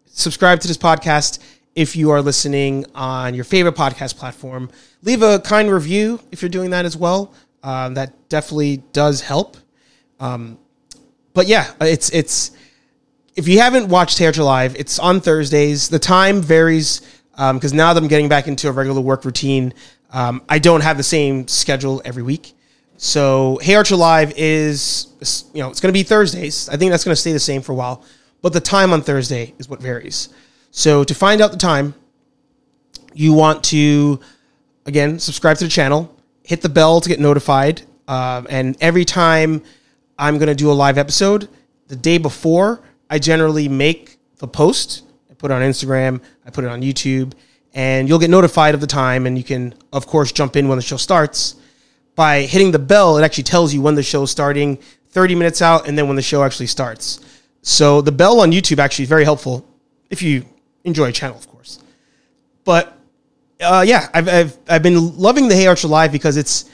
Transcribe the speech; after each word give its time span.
subscribe 0.05 0.59
to 0.61 0.67
this 0.67 0.77
podcast 0.77 1.39
if 1.75 1.95
you 1.95 2.09
are 2.09 2.21
listening 2.21 2.85
on 2.95 3.33
your 3.33 3.43
favorite 3.43 3.75
podcast 3.75 4.17
platform. 4.17 4.69
Leave 5.03 5.21
a 5.21 5.39
kind 5.39 5.69
review 5.69 6.19
if 6.31 6.41
you're 6.41 6.49
doing 6.49 6.71
that 6.71 6.85
as 6.85 6.97
well. 6.97 7.33
Um, 7.63 7.93
that 7.93 8.29
definitely 8.29 8.77
does 8.93 9.21
help. 9.21 9.57
Um, 10.19 10.57
but 11.33 11.47
yeah, 11.47 11.71
it's 11.81 12.09
it's 12.11 12.51
if 13.35 13.47
you 13.47 13.59
haven't 13.59 13.87
watched 13.87 14.21
Archer 14.21 14.43
Live, 14.43 14.75
it's 14.75 14.99
on 14.99 15.21
Thursdays. 15.21 15.89
The 15.89 15.99
time 15.99 16.41
varies 16.41 17.01
because 17.31 17.73
now 17.73 17.93
that 17.93 18.01
I'm 18.01 18.09
getting 18.09 18.29
back 18.29 18.47
into 18.47 18.67
a 18.67 18.71
regular 18.71 19.01
work 19.01 19.25
routine, 19.25 19.73
um, 20.11 20.43
I 20.49 20.59
don't 20.59 20.81
have 20.81 20.97
the 20.97 21.03
same 21.03 21.47
schedule 21.47 22.01
every 22.05 22.23
week. 22.23 22.53
So 22.97 23.59
Hey 23.61 23.75
Archer 23.75 23.95
Live 23.95 24.33
is 24.35 25.07
you 25.53 25.61
know 25.61 25.69
it's 25.69 25.79
going 25.79 25.93
to 25.93 25.97
be 25.97 26.03
Thursdays. 26.03 26.69
I 26.69 26.77
think 26.77 26.91
that's 26.91 27.03
going 27.03 27.13
to 27.13 27.19
stay 27.19 27.31
the 27.31 27.39
same 27.39 27.61
for 27.61 27.71
a 27.71 27.75
while, 27.75 28.03
but 28.41 28.53
the 28.53 28.61
time 28.61 28.93
on 28.93 29.01
Thursday 29.01 29.53
is 29.57 29.69
what 29.69 29.81
varies. 29.81 30.29
So 30.71 31.03
to 31.03 31.13
find 31.13 31.41
out 31.41 31.51
the 31.51 31.57
time, 31.57 31.93
you 33.13 33.33
want 33.33 33.63
to 33.65 34.19
again 34.85 35.19
subscribe 35.19 35.57
to 35.57 35.65
the 35.65 35.69
channel, 35.69 36.15
hit 36.43 36.61
the 36.61 36.69
bell 36.69 37.01
to 37.01 37.09
get 37.09 37.19
notified, 37.19 37.81
um, 38.07 38.47
and 38.49 38.77
every 38.81 39.05
time 39.05 39.61
I'm 40.17 40.37
going 40.37 40.47
to 40.47 40.55
do 40.55 40.71
a 40.71 40.73
live 40.73 40.97
episode, 40.97 41.49
the 41.87 41.95
day 41.95 42.17
before, 42.17 42.81
I 43.09 43.19
generally 43.19 43.67
make 43.67 44.17
the 44.37 44.47
post. 44.47 45.03
I 45.29 45.33
put 45.33 45.51
it 45.51 45.53
on 45.53 45.61
Instagram, 45.61 46.21
I 46.45 46.49
put 46.49 46.63
it 46.63 46.69
on 46.69 46.81
YouTube, 46.81 47.33
and 47.73 48.07
you'll 48.07 48.19
get 48.19 48.29
notified 48.29 48.73
of 48.73 48.81
the 48.81 48.87
time, 48.87 49.25
and 49.25 49.37
you 49.37 49.43
can 49.43 49.73
of 49.91 50.07
course 50.07 50.31
jump 50.31 50.55
in 50.55 50.67
when 50.67 50.77
the 50.77 50.83
show 50.83 50.97
starts 50.97 51.55
by 52.15 52.41
hitting 52.41 52.71
the 52.71 52.79
bell, 52.79 53.17
it 53.17 53.23
actually 53.23 53.45
tells 53.45 53.73
you 53.73 53.81
when 53.81 53.95
the 53.95 54.03
show 54.03 54.23
is 54.23 54.31
starting, 54.31 54.77
30 55.09 55.35
minutes 55.35 55.61
out, 55.61 55.87
and 55.87 55.97
then 55.97 56.07
when 56.07 56.15
the 56.15 56.21
show 56.21 56.43
actually 56.43 56.67
starts. 56.67 57.19
So 57.61 58.01
the 58.01 58.11
bell 58.11 58.41
on 58.41 58.51
YouTube 58.51 58.79
actually 58.79 59.03
is 59.03 59.09
very 59.09 59.23
helpful 59.23 59.65
if 60.09 60.21
you 60.21 60.45
enjoy 60.83 61.09
a 61.09 61.11
channel, 61.11 61.37
of 61.37 61.47
course. 61.47 61.79
But 62.63 62.97
uh, 63.61 63.83
yeah, 63.87 64.09
I've, 64.13 64.27
I've 64.27 64.57
I've 64.67 64.83
been 64.83 65.17
loving 65.17 65.47
the 65.47 65.55
Hey 65.55 65.67
Archer 65.67 65.87
Live 65.87 66.11
because 66.11 66.37
it's 66.37 66.69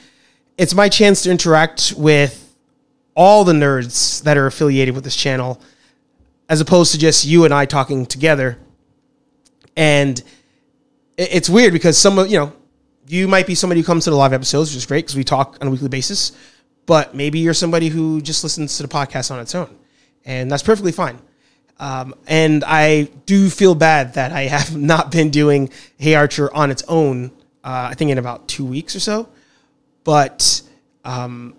it's 0.56 0.74
my 0.74 0.88
chance 0.88 1.22
to 1.22 1.30
interact 1.30 1.94
with 1.96 2.44
all 3.14 3.44
the 3.44 3.52
nerds 3.52 4.22
that 4.22 4.36
are 4.36 4.46
affiliated 4.46 4.94
with 4.94 5.04
this 5.04 5.16
channel, 5.16 5.60
as 6.48 6.60
opposed 6.60 6.92
to 6.92 6.98
just 6.98 7.24
you 7.24 7.44
and 7.44 7.52
I 7.52 7.66
talking 7.66 8.06
together. 8.06 8.58
And 9.76 10.22
it's 11.16 11.48
weird 11.48 11.72
because 11.72 11.98
some 11.98 12.18
of 12.18 12.28
you 12.28 12.38
know 12.38 12.52
you 13.06 13.28
might 13.28 13.46
be 13.46 13.54
somebody 13.54 13.80
who 13.80 13.86
comes 13.86 14.04
to 14.04 14.10
the 14.10 14.16
live 14.16 14.32
episodes, 14.32 14.70
which 14.70 14.76
is 14.76 14.86
great 14.86 15.04
because 15.04 15.16
we 15.16 15.24
talk 15.24 15.58
on 15.60 15.68
a 15.68 15.70
weekly 15.70 15.88
basis. 15.88 16.32
But 16.86 17.14
maybe 17.14 17.38
you're 17.38 17.54
somebody 17.54 17.88
who 17.88 18.20
just 18.22 18.42
listens 18.42 18.76
to 18.78 18.82
the 18.82 18.88
podcast 18.88 19.30
on 19.30 19.40
its 19.40 19.54
own, 19.54 19.76
and 20.28 20.50
that's 20.50 20.62
perfectly 20.62 20.92
fine. 20.92 21.18
Um, 21.80 22.14
and 22.26 22.62
I 22.66 23.04
do 23.24 23.48
feel 23.48 23.74
bad 23.74 24.14
that 24.14 24.30
I 24.30 24.42
have 24.42 24.76
not 24.92 25.10
been 25.10 25.30
doing 25.30 25.70
Hey 25.96 26.14
Archer 26.14 26.54
on 26.54 26.70
its 26.70 26.84
own. 26.86 27.32
Uh, 27.64 27.88
I 27.90 27.94
think 27.94 28.10
in 28.10 28.18
about 28.18 28.46
two 28.46 28.64
weeks 28.64 28.94
or 28.94 29.00
so. 29.00 29.28
But 30.04 30.62
um, 31.04 31.56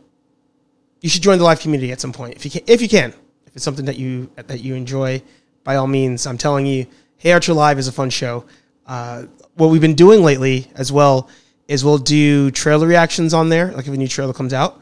you 1.01 1.09
should 1.09 1.23
join 1.23 1.39
the 1.39 1.43
live 1.43 1.59
community 1.59 1.91
at 1.91 1.99
some 1.99 2.13
point 2.13 2.35
if 2.35 2.45
you 2.45 2.51
can. 2.51 2.61
If 2.67 2.81
you 2.81 2.87
can, 2.87 3.09
if 3.45 3.55
it's 3.55 3.65
something 3.65 3.85
that 3.85 3.97
you 3.97 4.29
that 4.35 4.61
you 4.61 4.75
enjoy, 4.75 5.21
by 5.63 5.75
all 5.75 5.87
means, 5.87 6.27
I'm 6.27 6.37
telling 6.37 6.65
you, 6.65 6.85
Hey 7.17 7.31
Archer 7.31 7.53
Live 7.53 7.79
is 7.79 7.87
a 7.87 7.91
fun 7.91 8.11
show. 8.11 8.45
Uh, 8.85 9.23
what 9.55 9.67
we've 9.67 9.81
been 9.81 9.95
doing 9.95 10.23
lately 10.23 10.67
as 10.75 10.91
well 10.91 11.29
is 11.67 11.83
we'll 11.83 11.97
do 11.97 12.49
trailer 12.51 12.87
reactions 12.87 13.33
on 13.33 13.49
there, 13.49 13.71
like 13.71 13.87
if 13.87 13.93
a 13.93 13.97
new 13.97 14.07
trailer 14.07 14.33
comes 14.33 14.53
out. 14.53 14.81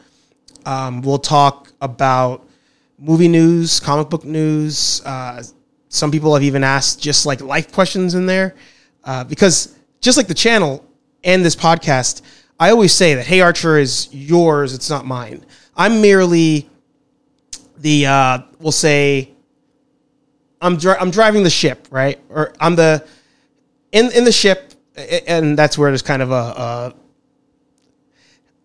Um, 0.66 1.02
we'll 1.02 1.20
talk 1.20 1.72
about 1.82 2.47
movie 2.98 3.28
news, 3.28 3.80
comic 3.80 4.10
book 4.10 4.24
news. 4.24 5.02
Uh, 5.06 5.44
some 5.90 6.12
people 6.12 6.34
have 6.34 6.44
even 6.44 6.64
asked 6.64 7.02
just 7.02 7.26
like 7.26 7.42
life 7.42 7.72
questions 7.72 8.16
in 8.16 8.26
there, 8.26 8.56
uh, 9.04 9.24
because 9.24 9.78
just 10.02 10.18
like 10.18 10.28
the 10.28 10.34
channel 10.34 10.86
and 11.24 11.44
this 11.44 11.56
podcast, 11.56 12.22
I 12.60 12.72
always 12.72 12.94
say 12.94 13.16
that 13.16 13.26
Hey 13.26 13.42
Archer 13.42 13.78
is 13.78 14.10
yours; 14.12 14.74
it's 14.74 14.90
not 14.90 15.06
mine. 15.06 15.46
I'm 15.76 16.02
merely 16.02 16.70
the 17.78 18.08
uh, 18.08 18.40
we'll 18.60 18.72
say 18.72 19.32
I'm 20.62 20.78
dri- 20.78 20.96
I'm 21.00 21.12
driving 21.12 21.44
the 21.44 21.50
ship, 21.50 21.88
right? 21.92 22.20
Or 22.30 22.54
I'm 22.60 22.76
the 22.76 23.06
in 23.92 24.12
in 24.12 24.24
the 24.24 24.32
ship, 24.32 24.74
and 24.96 25.58
that's 25.58 25.78
where 25.78 25.92
there's 25.92 26.02
kind 26.02 26.22
of 26.22 26.32
a. 26.32 26.34
a 26.34 26.96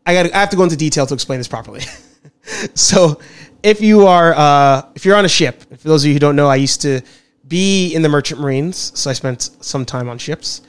I 0.04 0.14
got 0.14 0.34
I 0.34 0.38
have 0.38 0.50
to 0.50 0.56
go 0.56 0.64
into 0.64 0.76
detail 0.76 1.06
to 1.06 1.14
explain 1.14 1.38
this 1.38 1.48
properly. 1.48 1.82
so, 2.74 3.20
if 3.62 3.80
you 3.80 4.06
are 4.06 4.34
uh, 4.34 4.82
if 4.94 5.04
you're 5.04 5.16
on 5.16 5.24
a 5.24 5.28
ship, 5.28 5.62
for 5.62 5.88
those 5.88 6.04
of 6.04 6.08
you 6.08 6.14
who 6.14 6.18
don't 6.18 6.36
know, 6.36 6.48
I 6.48 6.56
used 6.56 6.82
to 6.82 7.00
be 7.46 7.94
in 7.94 8.02
the 8.02 8.08
merchant 8.08 8.40
marines, 8.40 8.92
so 8.98 9.10
I 9.10 9.12
spent 9.12 9.50
some 9.60 9.84
time 9.84 10.08
on 10.08 10.18
ships. 10.18 10.62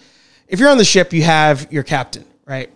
If 0.47 0.59
you're 0.59 0.69
on 0.69 0.77
the 0.77 0.85
ship, 0.85 1.13
you 1.13 1.23
have 1.23 1.71
your 1.71 1.83
captain, 1.83 2.25
right? 2.45 2.69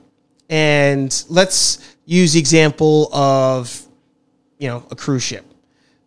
And 0.50 1.23
let's 1.29 1.95
use 2.06 2.33
the 2.33 2.39
example 2.39 3.13
of 3.13 3.81
you 4.59 4.67
know 4.67 4.85
a 4.91 4.95
cruise 4.95 5.23
ship. 5.23 5.45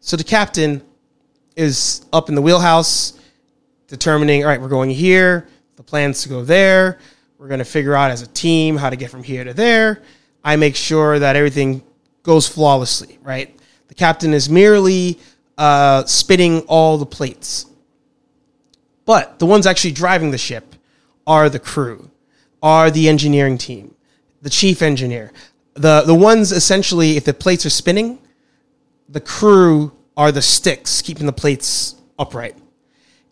So 0.01 0.17
the 0.17 0.25
captain 0.25 0.83
is 1.57 2.07
up 2.13 2.29
in 2.29 2.35
the 2.35 2.43
wheelhouse, 2.43 3.19
determining, 3.87 4.43
all 4.45 4.49
right, 4.49 4.61
we're 4.61 4.69
going 4.69 4.91
here 4.91 5.49
the 5.81 5.85
plans 5.85 6.23
to 6.23 6.29
go 6.29 6.45
there. 6.45 6.99
We're 7.39 7.49
going 7.49 7.61
to 7.61 7.65
figure 7.65 7.95
out 7.95 8.11
as 8.11 8.21
a 8.21 8.27
team 8.27 8.77
how 8.77 8.91
to 8.91 8.97
get 8.97 9.11
from 9.11 9.23
here 9.23 9.45
to 9.45 9.55
there. 9.55 10.03
I 10.45 10.57
make 10.57 10.77
sure 10.77 11.19
that 11.19 11.37
everything 11.37 11.83
goes 12.23 12.47
flawlessly, 12.47 13.19
right? 13.23 13.59
The 13.91 13.95
captain 13.97 14.33
is 14.33 14.49
merely 14.49 15.19
uh, 15.59 16.05
spinning 16.05 16.61
all 16.69 16.97
the 16.97 17.05
plates. 17.05 17.67
But 19.05 19.41
the 19.41 19.47
ones 19.47 19.67
actually 19.67 19.91
driving 19.91 20.31
the 20.31 20.39
ship 20.39 20.77
are 21.27 21.49
the 21.49 21.59
crew, 21.59 22.09
are 22.63 22.89
the 22.89 23.09
engineering 23.09 23.59
team, 23.59 23.97
the 24.43 24.49
chief 24.49 24.81
engineer. 24.81 25.33
The, 25.75 26.03
the 26.03 26.15
ones 26.15 26.53
essentially, 26.53 27.17
if 27.17 27.25
the 27.25 27.35
plates 27.35 27.67
are 27.67 27.71
spinning, 27.71 28.21
the 29.09 29.21
crew 29.21 29.91
are 30.17 30.31
the 30.31 30.41
sticks 30.41 31.03
keeping 31.03 31.27
the 31.27 31.33
plates 31.33 31.97
upright. 32.17 32.57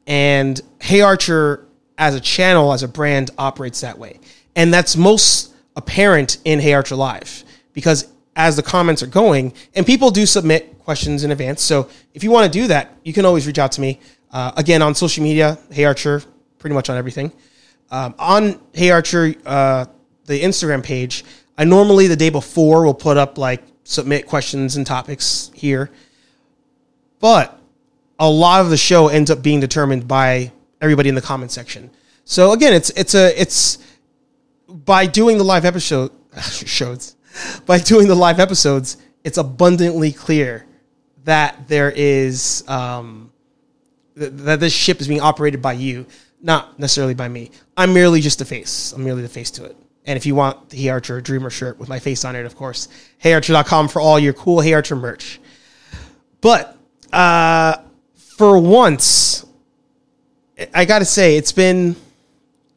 And 0.09 0.61
Hey 0.81 1.03
Archer 1.03 1.69
as 1.99 2.17
a 2.17 2.21
channel, 2.21 2.73
as 2.73 2.83
a 2.83 2.89
brand, 2.89 3.31
operates 3.39 3.83
that 3.83 3.97
way. 3.97 4.19
And 4.57 4.75
that's 4.75 4.97
most 4.97 5.55
apparent 5.77 6.39
in 6.45 6.59
Hey 6.59 6.73
Archer 6.73 6.97
Live 6.97 7.45
because 7.75 8.13
as 8.39 8.55
the 8.55 8.63
comments 8.63 9.03
are 9.03 9.09
going, 9.09 9.53
and 9.75 9.85
people 9.85 10.11
do 10.13 10.25
submit 10.25 10.79
questions 10.79 11.25
in 11.25 11.33
advance. 11.33 11.61
So 11.61 11.91
if 12.15 12.23
you 12.23 12.31
want 12.31 12.51
to 12.51 12.59
do 12.59 12.69
that, 12.69 12.97
you 13.03 13.13
can 13.13 13.27
always 13.27 13.49
reach 13.49 13.59
out 13.59 13.73
to 13.73 13.81
me. 13.81 14.01
Uh, 14.31 14.53
again, 14.57 14.81
on 14.81 14.95
social 14.95 15.25
media, 15.25 15.59
Hey 15.71 15.85
Archer, 15.85 16.23
pretty 16.59 16.73
much 16.73 16.89
on 16.89 16.97
everything. 16.97 17.33
Um, 17.91 18.15
on 18.17 18.61
Hey 18.73 18.91
Archer, 18.93 19.35
uh, 19.45 19.87
the 20.27 20.41
Instagram 20.41 20.85
page, 20.85 21.25
I 21.59 21.65
normally 21.65 22.07
the 22.07 22.15
day 22.15 22.31
before 22.31 22.85
will 22.85 22.95
put 22.95 23.17
up 23.17 23.39
like 23.39 23.65
submit 23.83 24.27
questions 24.27 24.77
and 24.77 24.87
topics 24.87 25.51
here. 25.53 25.91
But 27.19 27.59
a 28.21 28.31
lot 28.31 28.61
of 28.61 28.71
the 28.71 28.77
show 28.77 29.09
ends 29.09 29.33
up 29.33 29.43
being 29.43 29.59
determined 29.59 30.07
by 30.07 30.53
everybody 30.81 31.09
in 31.09 31.17
the 31.17 31.23
comment 31.23 31.51
section. 31.51 31.91
So 32.25 32.53
again, 32.53 32.73
it's 32.73 32.91
it's 32.91 33.17
a 33.17 33.41
it's 33.41 33.79
by 34.69 35.07
doing 35.07 35.39
the 35.39 35.45
live 35.45 35.65
episode 35.65 36.13
shows 36.41 37.17
by 37.67 37.79
doing 37.79 38.09
the 38.09 38.15
live 38.15 38.41
episodes, 38.41 38.97
it's 39.25 39.39
abundantly 39.39 40.13
clear 40.13 40.67
that 41.25 41.69
there 41.69 41.91
is 41.91 42.65
um, 42.69 43.33
th- 44.19 44.33
that 44.33 44.61
this 44.61 44.73
ship 44.73 45.01
is 45.01 45.09
being 45.09 45.21
operated 45.21 45.61
by 45.61 45.73
you, 45.73 46.07
not 46.41 46.79
necessarily 46.79 47.15
by 47.15 47.29
me. 47.29 47.51
I'm 47.77 47.93
merely 47.93 48.21
just 48.21 48.41
a 48.41 48.45
face. 48.45 48.93
I'm 48.93 49.05
merely 49.05 49.23
the 49.23 49.29
face 49.29 49.51
to 49.53 49.65
it. 49.65 49.77
And 50.07 50.17
if 50.17 50.25
you 50.25 50.35
want 50.35 50.71
the 50.71 50.79
Hey 50.79 50.89
Archer 50.89 51.21
Dreamer 51.21 51.51
shirt 51.51 51.79
with 51.79 51.89
my 51.89 51.99
face 51.99 52.25
on 52.25 52.35
it, 52.35 52.47
of 52.47 52.57
course, 52.57 52.89
heyarcher.com 53.23 53.89
for 53.89 54.01
all 54.01 54.19
your 54.19 54.33
cool 54.33 54.61
Hey 54.61 54.73
Archer 54.73 54.97
merch. 54.97 55.39
But 56.41 56.79
uh, 57.13 57.77
for 58.15 58.59
once, 58.59 59.45
I 60.75 60.85
got 60.85 61.01
to 61.01 61.05
say, 61.05 61.37
it's 61.37 61.53
been. 61.53 61.95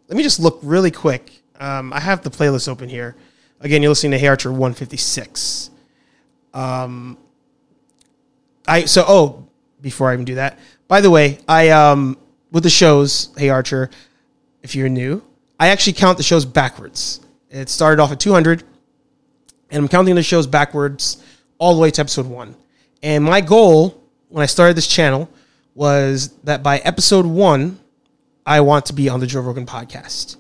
Let 0.07 0.17
me 0.17 0.23
just 0.23 0.41
look 0.41 0.59
really 0.61 0.91
quick. 0.91 1.41
Um, 1.57 1.93
I 1.93 2.01
have 2.01 2.21
the 2.21 2.29
playlist 2.29 2.67
open 2.67 2.89
here. 2.89 3.15
Again, 3.61 3.83
you're 3.83 3.89
listening 3.89 4.13
to 4.13 4.17
Hey 4.17 4.27
Archer 4.27 4.51
156. 4.51 5.69
Um, 6.53 7.17
I 8.67 8.85
so 8.85 9.05
oh 9.07 9.47
before 9.81 10.09
I 10.09 10.13
even 10.13 10.25
do 10.25 10.35
that. 10.35 10.57
By 10.87 11.01
the 11.01 11.09
way, 11.09 11.37
I 11.47 11.69
um 11.69 12.17
with 12.51 12.63
the 12.63 12.69
shows, 12.69 13.29
Hey 13.37 13.49
Archer, 13.49 13.91
if 14.63 14.75
you're 14.75 14.89
new, 14.89 15.23
I 15.59 15.67
actually 15.67 15.93
count 15.93 16.17
the 16.17 16.23
shows 16.23 16.43
backwards. 16.43 17.19
It 17.51 17.69
started 17.69 18.01
off 18.01 18.11
at 18.11 18.19
200, 18.19 18.63
and 19.69 19.83
I'm 19.83 19.87
counting 19.87 20.15
the 20.15 20.23
shows 20.23 20.47
backwards 20.47 21.23
all 21.59 21.75
the 21.75 21.81
way 21.81 21.91
to 21.91 22.01
episode 22.01 22.25
one. 22.25 22.55
And 23.03 23.23
my 23.23 23.41
goal 23.41 24.01
when 24.29 24.41
I 24.41 24.47
started 24.47 24.75
this 24.75 24.87
channel 24.87 25.29
was 25.75 26.29
that 26.45 26.63
by 26.63 26.79
episode 26.79 27.27
one, 27.27 27.79
I 28.43 28.61
want 28.61 28.87
to 28.87 28.93
be 28.93 29.07
on 29.07 29.19
the 29.19 29.27
Joe 29.27 29.41
Rogan 29.41 29.67
podcast. 29.67 30.37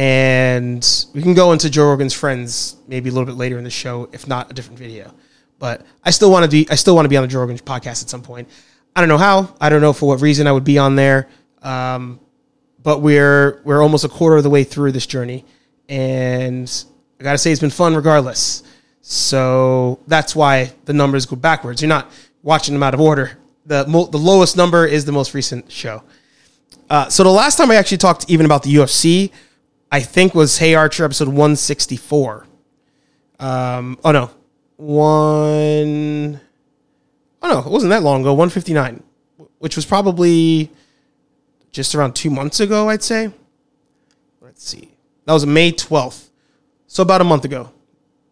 And 0.00 1.06
we 1.12 1.20
can 1.20 1.34
go 1.34 1.52
into 1.52 1.68
Joe 1.68 1.90
Rogan's 1.90 2.14
friends 2.14 2.76
maybe 2.88 3.10
a 3.10 3.12
little 3.12 3.26
bit 3.26 3.34
later 3.34 3.58
in 3.58 3.64
the 3.64 3.70
show, 3.70 4.08
if 4.12 4.26
not 4.26 4.50
a 4.50 4.54
different 4.54 4.78
video. 4.78 5.12
But 5.58 5.84
I 6.02 6.10
still 6.10 6.30
want 6.30 6.44
to 6.46 6.50
be 6.50 6.66
I 6.70 6.76
still 6.76 6.94
want 6.94 7.04
to 7.04 7.10
be 7.10 7.18
on 7.18 7.22
the 7.22 7.28
Joe 7.28 7.40
Rogan 7.40 7.58
podcast 7.58 8.02
at 8.02 8.08
some 8.08 8.22
point. 8.22 8.48
I 8.96 9.00
don't 9.00 9.10
know 9.10 9.18
how. 9.18 9.54
I 9.60 9.68
don't 9.68 9.82
know 9.82 9.92
for 9.92 10.08
what 10.08 10.22
reason 10.22 10.46
I 10.46 10.52
would 10.52 10.64
be 10.64 10.78
on 10.78 10.96
there. 10.96 11.28
Um, 11.60 12.18
but 12.82 13.02
we're 13.02 13.60
we're 13.66 13.82
almost 13.82 14.06
a 14.06 14.08
quarter 14.08 14.38
of 14.38 14.42
the 14.42 14.48
way 14.48 14.64
through 14.64 14.92
this 14.92 15.06
journey, 15.06 15.44
and 15.86 16.84
I 17.20 17.22
gotta 17.22 17.36
say 17.36 17.52
it's 17.52 17.60
been 17.60 17.68
fun 17.68 17.94
regardless. 17.94 18.62
So 19.02 20.00
that's 20.06 20.34
why 20.34 20.72
the 20.86 20.94
numbers 20.94 21.26
go 21.26 21.36
backwards. 21.36 21.82
You're 21.82 21.90
not 21.90 22.10
watching 22.42 22.72
them 22.74 22.82
out 22.82 22.94
of 22.94 23.02
order. 23.02 23.36
The 23.66 23.86
mo- 23.86 24.06
the 24.06 24.16
lowest 24.16 24.56
number 24.56 24.86
is 24.86 25.04
the 25.04 25.12
most 25.12 25.34
recent 25.34 25.70
show. 25.70 26.04
Uh, 26.88 27.10
so 27.10 27.22
the 27.22 27.28
last 27.28 27.56
time 27.56 27.70
I 27.70 27.74
actually 27.74 27.98
talked 27.98 28.30
even 28.30 28.46
about 28.46 28.62
the 28.62 28.74
UFC, 28.74 29.30
I 29.90 30.00
think 30.00 30.34
was 30.34 30.58
Hey 30.58 30.74
Archer 30.74 31.04
episode 31.04 31.28
164. 31.28 32.46
Um, 33.40 33.98
oh 34.04 34.12
no, 34.12 34.30
one. 34.76 36.40
Oh 37.42 37.48
no, 37.48 37.58
it 37.58 37.66
wasn't 37.66 37.90
that 37.90 38.02
long 38.02 38.20
ago. 38.20 38.32
159, 38.32 39.02
which 39.58 39.76
was 39.76 39.84
probably 39.84 40.70
just 41.72 41.94
around 41.94 42.14
two 42.14 42.30
months 42.30 42.60
ago, 42.60 42.88
I'd 42.88 43.02
say. 43.02 43.32
Let's 44.40 44.68
see. 44.68 44.94
That 45.24 45.32
was 45.32 45.46
May 45.46 45.72
12th. 45.72 46.28
So 46.86 47.02
about 47.02 47.20
a 47.20 47.24
month 47.24 47.44
ago 47.44 47.70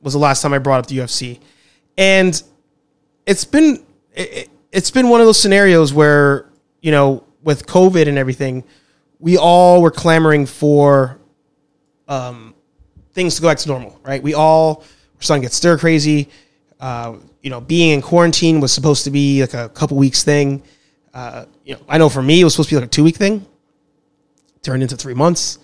was 0.00 0.12
the 0.12 0.18
last 0.18 0.42
time 0.42 0.52
I 0.52 0.58
brought 0.58 0.80
up 0.80 0.86
the 0.86 0.98
UFC. 0.98 1.40
And 1.96 2.40
it's 3.26 3.44
been 3.44 3.84
it, 4.14 4.48
it's 4.70 4.90
been 4.90 5.08
one 5.08 5.20
of 5.20 5.26
those 5.26 5.40
scenarios 5.40 5.92
where, 5.92 6.48
you 6.82 6.92
know, 6.92 7.24
with 7.42 7.66
COVID 7.66 8.06
and 8.06 8.18
everything, 8.18 8.62
we 9.18 9.36
all 9.36 9.82
were 9.82 9.90
clamoring 9.90 10.46
for 10.46 11.17
um, 12.08 12.54
things 13.12 13.36
to 13.36 13.42
go 13.42 13.48
back 13.48 13.58
to 13.58 13.68
normal, 13.68 13.98
right? 14.02 14.22
We 14.22 14.34
all 14.34 14.76
were 14.76 15.22
starting 15.22 15.42
to 15.42 15.46
get 15.46 15.52
stir 15.52 15.78
crazy. 15.78 16.28
Uh, 16.80 17.16
you 17.42 17.50
know, 17.50 17.60
being 17.60 17.90
in 17.90 18.02
quarantine 18.02 18.60
was 18.60 18.72
supposed 18.72 19.04
to 19.04 19.10
be 19.10 19.40
like 19.40 19.54
a 19.54 19.68
couple 19.68 19.96
weeks 19.96 20.22
thing. 20.22 20.62
Uh, 21.14 21.46
you 21.64 21.74
know, 21.74 21.80
I 21.88 21.98
know 21.98 22.08
for 22.08 22.22
me 22.22 22.40
it 22.40 22.44
was 22.44 22.54
supposed 22.54 22.68
to 22.70 22.74
be 22.76 22.80
like 22.80 22.88
a 22.88 22.90
two 22.90 23.04
week 23.04 23.16
thing. 23.16 23.46
Turned 24.62 24.82
into 24.82 24.96
three 24.96 25.14
months. 25.14 25.58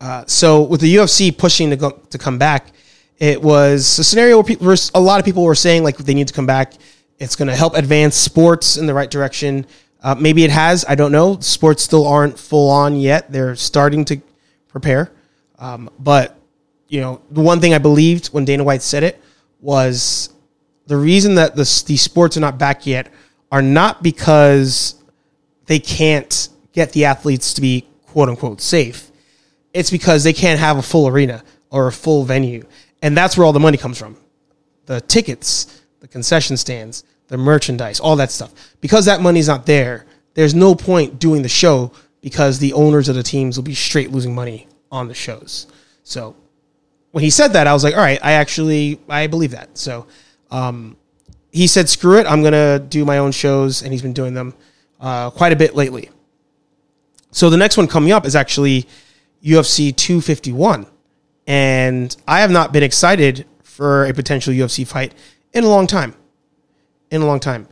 Uh, 0.00 0.24
so 0.26 0.62
with 0.62 0.80
the 0.80 0.96
UFC 0.96 1.36
pushing 1.36 1.70
to 1.70 1.76
go, 1.76 1.90
to 2.10 2.18
come 2.18 2.38
back, 2.38 2.72
it 3.18 3.40
was 3.40 3.98
a 3.98 4.04
scenario 4.04 4.36
where 4.36 4.44
people, 4.44 4.66
were, 4.66 4.76
a 4.94 5.00
lot 5.00 5.18
of 5.18 5.24
people 5.24 5.42
were 5.42 5.54
saying 5.54 5.82
like 5.82 5.96
they 5.96 6.14
need 6.14 6.28
to 6.28 6.34
come 6.34 6.46
back. 6.46 6.74
It's 7.18 7.34
going 7.34 7.48
to 7.48 7.56
help 7.56 7.74
advance 7.74 8.14
sports 8.14 8.76
in 8.76 8.86
the 8.86 8.92
right 8.92 9.10
direction. 9.10 9.66
Uh, 10.02 10.14
maybe 10.14 10.44
it 10.44 10.50
has. 10.50 10.84
I 10.86 10.94
don't 10.94 11.12
know. 11.12 11.40
Sports 11.40 11.82
still 11.82 12.06
aren't 12.06 12.38
full 12.38 12.70
on 12.70 12.96
yet. 12.96 13.32
They're 13.32 13.56
starting 13.56 14.04
to 14.06 14.20
prepare. 14.68 15.10
Um, 15.58 15.90
but 15.98 16.38
you 16.88 17.00
know, 17.00 17.20
the 17.30 17.40
one 17.40 17.60
thing 17.60 17.74
I 17.74 17.78
believed 17.78 18.28
when 18.28 18.44
Dana 18.44 18.64
White 18.64 18.82
said 18.82 19.02
it 19.02 19.20
was 19.60 20.32
the 20.86 20.96
reason 20.96 21.34
that 21.36 21.56
the, 21.56 21.84
these 21.86 22.02
sports 22.02 22.36
are 22.36 22.40
not 22.40 22.58
back 22.58 22.86
yet 22.86 23.12
are 23.50 23.62
not 23.62 24.02
because 24.02 25.02
they 25.66 25.78
can't 25.78 26.48
get 26.72 26.92
the 26.92 27.06
athletes 27.06 27.54
to 27.54 27.60
be 27.60 27.86
quote 28.06 28.28
unquote 28.28 28.60
safe. 28.60 29.10
It's 29.72 29.90
because 29.90 30.24
they 30.24 30.32
can't 30.32 30.60
have 30.60 30.78
a 30.78 30.82
full 30.82 31.08
arena 31.08 31.42
or 31.70 31.88
a 31.88 31.92
full 31.92 32.24
venue. 32.24 32.64
And 33.02 33.16
that's 33.16 33.36
where 33.36 33.44
all 33.44 33.52
the 33.52 33.60
money 33.60 33.76
comes 33.76 33.98
from. 33.98 34.16
The 34.86 35.00
tickets, 35.00 35.82
the 36.00 36.08
concession 36.08 36.56
stands, 36.56 37.04
the 37.28 37.36
merchandise, 37.36 37.98
all 37.98 38.16
that 38.16 38.30
stuff. 38.30 38.52
Because 38.80 39.04
that 39.06 39.20
money's 39.20 39.48
not 39.48 39.66
there, 39.66 40.06
there's 40.34 40.54
no 40.54 40.74
point 40.74 41.18
doing 41.18 41.42
the 41.42 41.48
show 41.48 41.92
because 42.20 42.58
the 42.58 42.72
owners 42.72 43.08
of 43.08 43.16
the 43.16 43.22
teams 43.22 43.56
will 43.56 43.64
be 43.64 43.74
straight 43.74 44.10
losing 44.12 44.34
money 44.34 44.68
on 44.90 45.08
the 45.08 45.14
shows. 45.14 45.66
So 46.02 46.36
when 47.12 47.24
he 47.24 47.30
said 47.30 47.48
that, 47.54 47.66
I 47.66 47.72
was 47.72 47.82
like, 47.82 47.94
all 47.94 48.00
right, 48.00 48.18
I 48.22 48.32
actually 48.32 49.00
I 49.08 49.26
believe 49.26 49.52
that. 49.52 49.78
So 49.78 50.06
um, 50.50 50.96
he 51.50 51.66
said, 51.66 51.88
screw 51.88 52.18
it, 52.18 52.26
I'm 52.26 52.42
gonna 52.42 52.78
do 52.78 53.04
my 53.04 53.18
own 53.18 53.32
shows, 53.32 53.82
and 53.82 53.92
he's 53.92 54.02
been 54.02 54.12
doing 54.12 54.34
them 54.34 54.54
uh, 55.00 55.30
quite 55.30 55.52
a 55.52 55.56
bit 55.56 55.74
lately. 55.74 56.10
So 57.30 57.50
the 57.50 57.56
next 57.56 57.76
one 57.76 57.86
coming 57.86 58.12
up 58.12 58.26
is 58.26 58.36
actually 58.36 58.86
UFC 59.42 59.94
251, 59.94 60.86
and 61.46 62.16
I 62.28 62.40
have 62.40 62.50
not 62.50 62.72
been 62.72 62.82
excited 62.82 63.46
for 63.62 64.04
a 64.04 64.14
potential 64.14 64.52
UFC 64.52 64.86
fight 64.86 65.14
in 65.52 65.64
a 65.64 65.68
long 65.68 65.86
time. 65.86 66.14
In 67.10 67.22
a 67.22 67.26
long 67.26 67.40
time, 67.40 67.68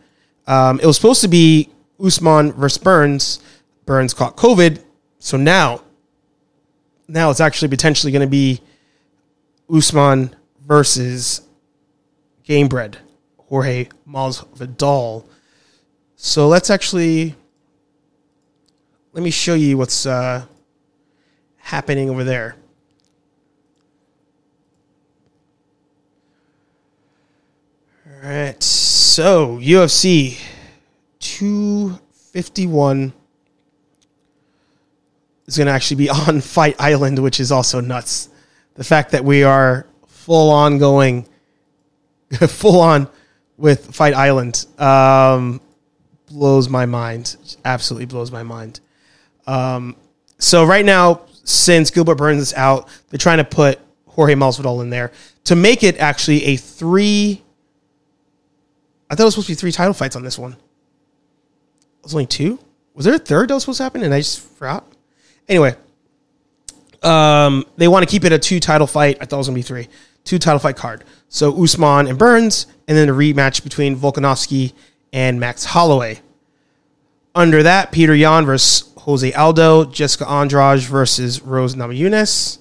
um, 0.46 0.80
it 0.80 0.86
was 0.86 0.96
supposed 0.96 1.20
to 1.22 1.28
be 1.28 1.68
Usman 2.02 2.52
versus 2.52 2.82
Burns. 2.82 3.40
Burns 3.84 4.14
caught 4.14 4.36
COVID, 4.36 4.82
so 5.18 5.36
now, 5.36 5.83
now 7.08 7.30
it's 7.30 7.40
actually 7.40 7.68
potentially 7.68 8.12
going 8.12 8.20
to 8.20 8.26
be 8.26 8.60
Usman 9.72 10.34
versus 10.64 11.42
Gamebred, 12.46 12.96
Jorge 13.48 13.88
Masvidal. 14.08 15.24
So 16.16 16.48
let's 16.48 16.70
actually 16.70 17.34
let 19.12 19.22
me 19.22 19.30
show 19.30 19.54
you 19.54 19.78
what's 19.78 20.06
uh, 20.06 20.44
happening 21.58 22.10
over 22.10 22.24
there. 22.24 22.56
All 28.06 28.28
right, 28.28 28.62
so 28.62 29.58
UFC 29.58 30.40
251 31.20 33.12
is 35.46 35.56
going 35.56 35.66
to 35.66 35.72
actually 35.72 35.96
be 35.96 36.10
on 36.28 36.40
Fight 36.40 36.76
Island, 36.78 37.18
which 37.18 37.40
is 37.40 37.52
also 37.52 37.80
nuts. 37.80 38.28
The 38.74 38.84
fact 38.84 39.12
that 39.12 39.24
we 39.24 39.42
are 39.44 39.86
full 40.06 40.50
on 40.50 40.78
going, 40.78 41.28
full 42.48 42.80
on 42.80 43.08
with 43.56 43.94
Fight 43.94 44.14
Island 44.14 44.66
um, 44.78 45.60
blows 46.26 46.68
my 46.68 46.86
mind. 46.86 47.36
Absolutely 47.64 48.06
blows 48.06 48.32
my 48.32 48.42
mind. 48.42 48.80
Um, 49.46 49.96
so 50.38 50.64
right 50.64 50.84
now, 50.84 51.22
since 51.44 51.90
Gilbert 51.90 52.16
Burns 52.16 52.40
is 52.40 52.54
out, 52.54 52.88
they're 53.10 53.18
trying 53.18 53.38
to 53.38 53.44
put 53.44 53.78
Jorge 54.06 54.34
Masvidal 54.34 54.80
in 54.80 54.90
there 54.90 55.12
to 55.44 55.54
make 55.54 55.82
it 55.82 55.98
actually 55.98 56.44
a 56.44 56.56
three. 56.56 57.42
I 59.10 59.14
thought 59.14 59.22
it 59.22 59.26
was 59.26 59.34
supposed 59.34 59.48
to 59.48 59.52
be 59.52 59.56
three 59.56 59.72
title 59.72 59.94
fights 59.94 60.16
on 60.16 60.22
this 60.22 60.38
one. 60.38 60.52
It 60.52 60.58
was 62.04 62.14
only 62.14 62.26
two. 62.26 62.58
Was 62.94 63.04
there 63.04 63.14
a 63.14 63.18
third 63.18 63.50
that 63.50 63.54
was 63.54 63.64
supposed 63.64 63.78
to 63.78 63.82
happen 63.84 64.02
and 64.02 64.14
I 64.14 64.20
just 64.20 64.40
forgot? 64.40 64.86
Anyway, 65.48 65.76
um, 67.02 67.64
they 67.76 67.88
want 67.88 68.02
to 68.02 68.10
keep 68.10 68.24
it 68.24 68.32
a 68.32 68.38
two 68.38 68.60
title 68.60 68.86
fight. 68.86 69.18
I 69.20 69.26
thought 69.26 69.36
it 69.36 69.38
was 69.38 69.48
gonna 69.48 69.56
be 69.56 69.62
three. 69.62 69.88
Two 70.24 70.38
title 70.38 70.58
fight 70.58 70.76
card. 70.76 71.04
So 71.28 71.62
Usman 71.62 72.06
and 72.06 72.18
Burns, 72.18 72.66
and 72.88 72.96
then 72.96 73.08
a 73.08 73.12
rematch 73.12 73.62
between 73.62 73.96
Volkanovski 73.96 74.72
and 75.12 75.38
Max 75.38 75.64
Holloway. 75.64 76.20
Under 77.34 77.62
that, 77.62 77.92
Petr 77.92 78.18
Yan 78.18 78.46
versus 78.46 78.92
Jose 78.98 79.32
Aldo, 79.32 79.86
Jessica 79.86 80.26
Andrade 80.28 80.80
versus 80.80 81.42
Rose 81.42 81.74
Namajunas, 81.74 82.58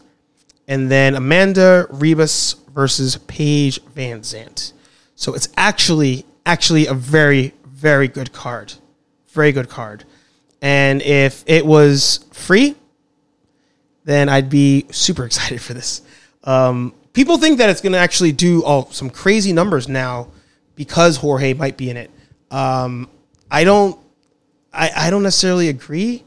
and 0.68 0.92
then 0.92 1.16
Amanda 1.16 1.88
Ribas 1.90 2.56
versus 2.74 3.18
Paige 3.28 3.80
VanZant. 3.86 4.74
So 5.16 5.34
it's 5.36 5.48
actually 5.56 6.26
actually 6.46 6.88
a 6.88 6.94
very 6.94 7.54
very 7.66 8.08
good 8.08 8.34
card, 8.34 8.74
very 9.28 9.52
good 9.52 9.70
card. 9.70 10.04
And 10.64 11.02
if 11.02 11.44
it 11.46 11.66
was 11.66 12.26
free, 12.32 12.76
then 14.06 14.30
I'd 14.30 14.50
be 14.50 14.86
super 14.92 15.26
excited 15.28 15.62
for 15.62 15.74
this. 15.74 16.02
Um, 16.46 16.96
people 17.12 17.38
think 17.38 17.58
that 17.60 17.70
it's 17.70 17.82
going 17.82 17.94
to 17.94 18.00
actually 18.00 18.32
do 18.32 18.64
all 18.64 18.90
some 18.90 19.10
crazy 19.10 19.52
numbers 19.52 19.88
now 19.90 20.30
because 20.76 21.18
Jorge 21.18 21.54
might 21.54 21.76
be 21.76 21.90
in 21.90 21.98
it. 21.98 22.10
Um, 22.50 23.10
I 23.52 23.66
don't. 23.66 24.00
I, 24.72 24.90
I 24.96 25.10
don't 25.12 25.22
necessarily 25.22 25.68
agree. 25.68 26.24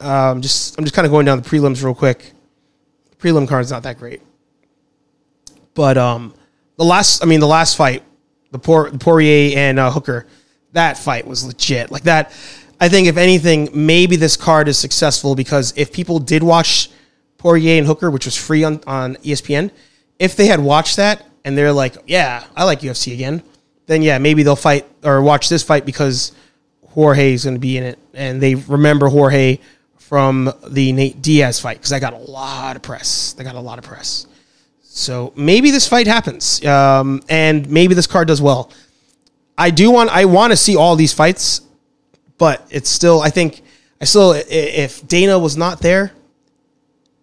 Um, 0.00 0.40
just 0.40 0.76
I'm 0.78 0.84
just 0.84 0.94
kind 0.94 1.06
of 1.06 1.12
going 1.12 1.26
down 1.26 1.40
the 1.40 1.48
prelims 1.48 1.84
real 1.84 1.94
quick. 1.94 2.32
The 3.10 3.16
prelim 3.16 3.46
card's 3.46 3.70
not 3.70 3.82
that 3.84 3.98
great, 3.98 4.22
but 5.74 5.96
um, 5.98 6.34
the 6.76 6.84
last 6.84 7.22
I 7.22 7.26
mean 7.26 7.40
the 7.40 7.46
last 7.46 7.76
fight, 7.76 8.02
the 8.50 8.58
Poir, 8.58 8.90
the 8.90 8.98
Poirier 8.98 9.56
and 9.56 9.78
uh, 9.78 9.90
Hooker, 9.90 10.26
that 10.72 10.98
fight 10.98 11.26
was 11.26 11.44
legit. 11.44 11.90
Like 11.90 12.04
that, 12.04 12.32
I 12.80 12.88
think 12.88 13.08
if 13.08 13.16
anything, 13.16 13.70
maybe 13.72 14.16
this 14.16 14.36
card 14.36 14.68
is 14.68 14.78
successful 14.78 15.34
because 15.34 15.72
if 15.76 15.92
people 15.92 16.18
did 16.18 16.42
watch 16.42 16.90
Poirier 17.38 17.78
and 17.78 17.86
Hooker, 17.86 18.10
which 18.10 18.24
was 18.24 18.36
free 18.36 18.64
on 18.64 18.80
on 18.86 19.16
ESPN, 19.16 19.70
if 20.18 20.36
they 20.36 20.46
had 20.46 20.60
watched 20.60 20.96
that 20.96 21.24
and 21.44 21.56
they're 21.56 21.72
like, 21.72 21.96
yeah, 22.06 22.44
I 22.54 22.64
like 22.64 22.80
UFC 22.80 23.12
again, 23.12 23.42
then 23.86 24.02
yeah, 24.02 24.18
maybe 24.18 24.42
they'll 24.42 24.56
fight 24.56 24.86
or 25.04 25.22
watch 25.22 25.48
this 25.48 25.62
fight 25.62 25.86
because 25.86 26.32
Jorge 26.88 27.32
is 27.32 27.44
going 27.44 27.54
to 27.54 27.60
be 27.60 27.76
in 27.78 27.84
it, 27.84 27.98
and 28.14 28.40
they 28.40 28.54
remember 28.54 29.08
Jorge 29.08 29.58
from 29.98 30.52
the 30.68 30.92
Nate 30.92 31.20
Diaz 31.20 31.60
fight 31.60 31.78
because 31.78 31.92
I 31.92 31.98
got 31.98 32.12
a 32.12 32.18
lot 32.18 32.76
of 32.76 32.82
press. 32.82 33.32
They 33.32 33.44
got 33.44 33.54
a 33.54 33.60
lot 33.60 33.78
of 33.78 33.84
press. 33.84 34.26
So 34.82 35.32
maybe 35.36 35.70
this 35.70 35.86
fight 35.86 36.06
happens, 36.06 36.64
um, 36.64 37.22
and 37.28 37.68
maybe 37.68 37.94
this 37.94 38.06
card 38.06 38.28
does 38.28 38.40
well. 38.40 38.70
I 39.58 39.70
do 39.70 39.90
want 39.90 40.10
I 40.10 40.24
want 40.24 40.52
to 40.52 40.56
see 40.56 40.76
all 40.76 40.96
these 40.96 41.12
fights, 41.12 41.60
but 42.38 42.66
it's 42.70 42.90
still 42.90 43.20
I 43.20 43.30
think 43.30 43.62
I 44.00 44.04
still 44.04 44.34
if 44.36 45.06
Dana 45.06 45.38
was 45.38 45.56
not 45.56 45.80
there, 45.80 46.12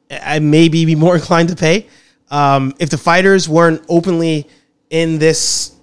I 0.09 0.39
maybe 0.39 0.85
be 0.85 0.95
more 0.95 1.15
inclined 1.21 1.49
to 1.49 1.55
pay. 1.55 1.87
Um, 2.29 2.73
if 2.79 2.89
the 2.89 2.97
fighters 2.97 3.47
weren't 3.47 3.83
openly 3.87 4.47
in 4.89 5.19
this 5.19 5.75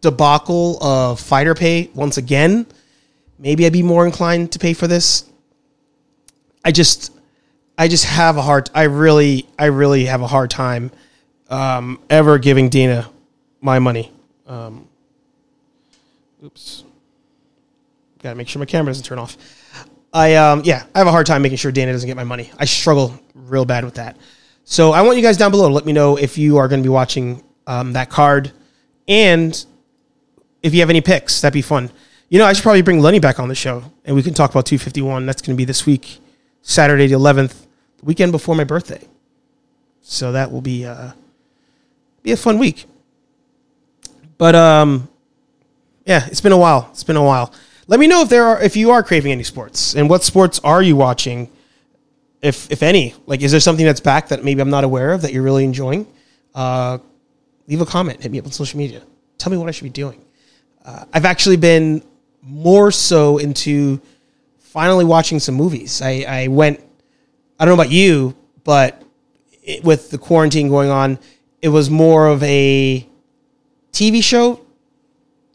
debacle 0.00 0.82
of 0.82 1.18
fighter 1.18 1.54
pay 1.54 1.90
once 1.94 2.18
again, 2.18 2.66
maybe 3.38 3.64
I'd 3.64 3.72
be 3.72 3.82
more 3.82 4.04
inclined 4.04 4.52
to 4.52 4.58
pay 4.58 4.74
for 4.74 4.86
this. 4.86 5.24
I 6.64 6.72
just, 6.72 7.12
I 7.78 7.88
just 7.88 8.04
have 8.04 8.36
a 8.36 8.42
hard. 8.42 8.70
I 8.74 8.84
really, 8.84 9.46
I 9.58 9.66
really 9.66 10.04
have 10.06 10.20
a 10.20 10.26
hard 10.26 10.50
time 10.50 10.90
um, 11.48 12.00
ever 12.10 12.38
giving 12.38 12.68
Dana 12.68 13.10
my 13.60 13.78
money. 13.78 14.12
Um, 14.46 14.88
oops, 16.44 16.84
gotta 18.24 18.36
make 18.36 18.48
sure 18.48 18.58
my 18.58 18.66
camera 18.66 18.90
doesn't 18.90 19.04
turn 19.04 19.18
off. 19.18 19.36
I 20.12 20.34
um, 20.34 20.62
yeah, 20.64 20.84
I 20.94 20.98
have 20.98 21.06
a 21.06 21.10
hard 21.10 21.26
time 21.26 21.42
making 21.42 21.58
sure 21.58 21.70
Dana 21.70 21.92
doesn't 21.92 22.06
get 22.06 22.16
my 22.16 22.24
money. 22.24 22.50
I 22.58 22.64
struggle 22.64 23.18
real 23.34 23.64
bad 23.64 23.84
with 23.84 23.94
that. 23.94 24.16
So 24.64 24.92
I 24.92 25.02
want 25.02 25.16
you 25.16 25.22
guys 25.22 25.36
down 25.36 25.50
below 25.50 25.68
to 25.68 25.74
let 25.74 25.84
me 25.84 25.92
know 25.92 26.16
if 26.16 26.38
you 26.38 26.56
are 26.56 26.66
going 26.66 26.82
to 26.82 26.86
be 26.86 26.92
watching 26.92 27.42
um, 27.66 27.92
that 27.92 28.08
card, 28.08 28.50
and 29.06 29.64
if 30.62 30.72
you 30.72 30.80
have 30.80 30.90
any 30.90 31.02
picks. 31.02 31.42
That'd 31.42 31.52
be 31.52 31.62
fun. 31.62 31.90
You 32.30 32.38
know, 32.38 32.46
I 32.46 32.54
should 32.54 32.62
probably 32.62 32.82
bring 32.82 33.00
Lenny 33.00 33.18
back 33.18 33.38
on 33.38 33.48
the 33.48 33.54
show, 33.54 33.84
and 34.04 34.16
we 34.16 34.22
can 34.22 34.32
talk 34.32 34.50
about 34.50 34.64
251. 34.64 35.26
That's 35.26 35.42
going 35.42 35.54
to 35.54 35.58
be 35.58 35.66
this 35.66 35.84
week, 35.84 36.18
Saturday 36.62 37.06
the 37.06 37.14
11th, 37.14 37.66
the 37.98 38.04
weekend 38.04 38.32
before 38.32 38.54
my 38.54 38.64
birthday. 38.64 39.06
So 40.00 40.32
that 40.32 40.50
will 40.50 40.62
be 40.62 40.86
uh, 40.86 41.12
be 42.22 42.32
a 42.32 42.36
fun 42.36 42.58
week. 42.58 42.86
But 44.38 44.54
um, 44.54 45.08
yeah, 46.06 46.26
it's 46.26 46.40
been 46.40 46.52
a 46.52 46.58
while. 46.58 46.88
It's 46.92 47.04
been 47.04 47.16
a 47.16 47.24
while. 47.24 47.52
Let 47.86 48.00
me 48.00 48.06
know 48.06 48.22
if 48.22 48.28
there 48.28 48.44
are 48.44 48.62
if 48.62 48.76
you 48.76 48.90
are 48.90 49.02
craving 49.02 49.32
any 49.32 49.42
sports 49.42 49.94
and 49.94 50.08
what 50.08 50.22
sports 50.22 50.58
are 50.64 50.82
you 50.82 50.96
watching, 50.96 51.50
if 52.40 52.70
if 52.70 52.82
any. 52.82 53.14
Like, 53.26 53.42
is 53.42 53.50
there 53.50 53.60
something 53.60 53.84
that's 53.84 54.00
back 54.00 54.28
that 54.28 54.42
maybe 54.42 54.60
I'm 54.60 54.70
not 54.70 54.84
aware 54.84 55.12
of 55.12 55.22
that 55.22 55.32
you're 55.32 55.42
really 55.42 55.64
enjoying? 55.64 56.06
Uh, 56.54 56.98
leave 57.66 57.80
a 57.80 57.86
comment. 57.86 58.22
Hit 58.22 58.32
me 58.32 58.38
up 58.38 58.46
on 58.46 58.52
social 58.52 58.78
media. 58.78 59.02
Tell 59.36 59.50
me 59.50 59.58
what 59.58 59.68
I 59.68 59.72
should 59.72 59.84
be 59.84 59.90
doing. 59.90 60.24
Uh, 60.84 61.04
I've 61.12 61.26
actually 61.26 61.56
been 61.56 62.02
more 62.42 62.90
so 62.90 63.38
into 63.38 64.00
finally 64.58 65.04
watching 65.04 65.38
some 65.38 65.54
movies. 65.54 66.00
I, 66.00 66.24
I 66.26 66.48
went. 66.48 66.80
I 67.58 67.64
don't 67.64 67.76
know 67.76 67.82
about 67.82 67.92
you, 67.92 68.34
but 68.64 69.02
it, 69.62 69.84
with 69.84 70.10
the 70.10 70.18
quarantine 70.18 70.68
going 70.68 70.90
on, 70.90 71.18
it 71.60 71.68
was 71.68 71.90
more 71.90 72.28
of 72.28 72.42
a 72.42 73.06
TV 73.92 74.22
show 74.22 74.63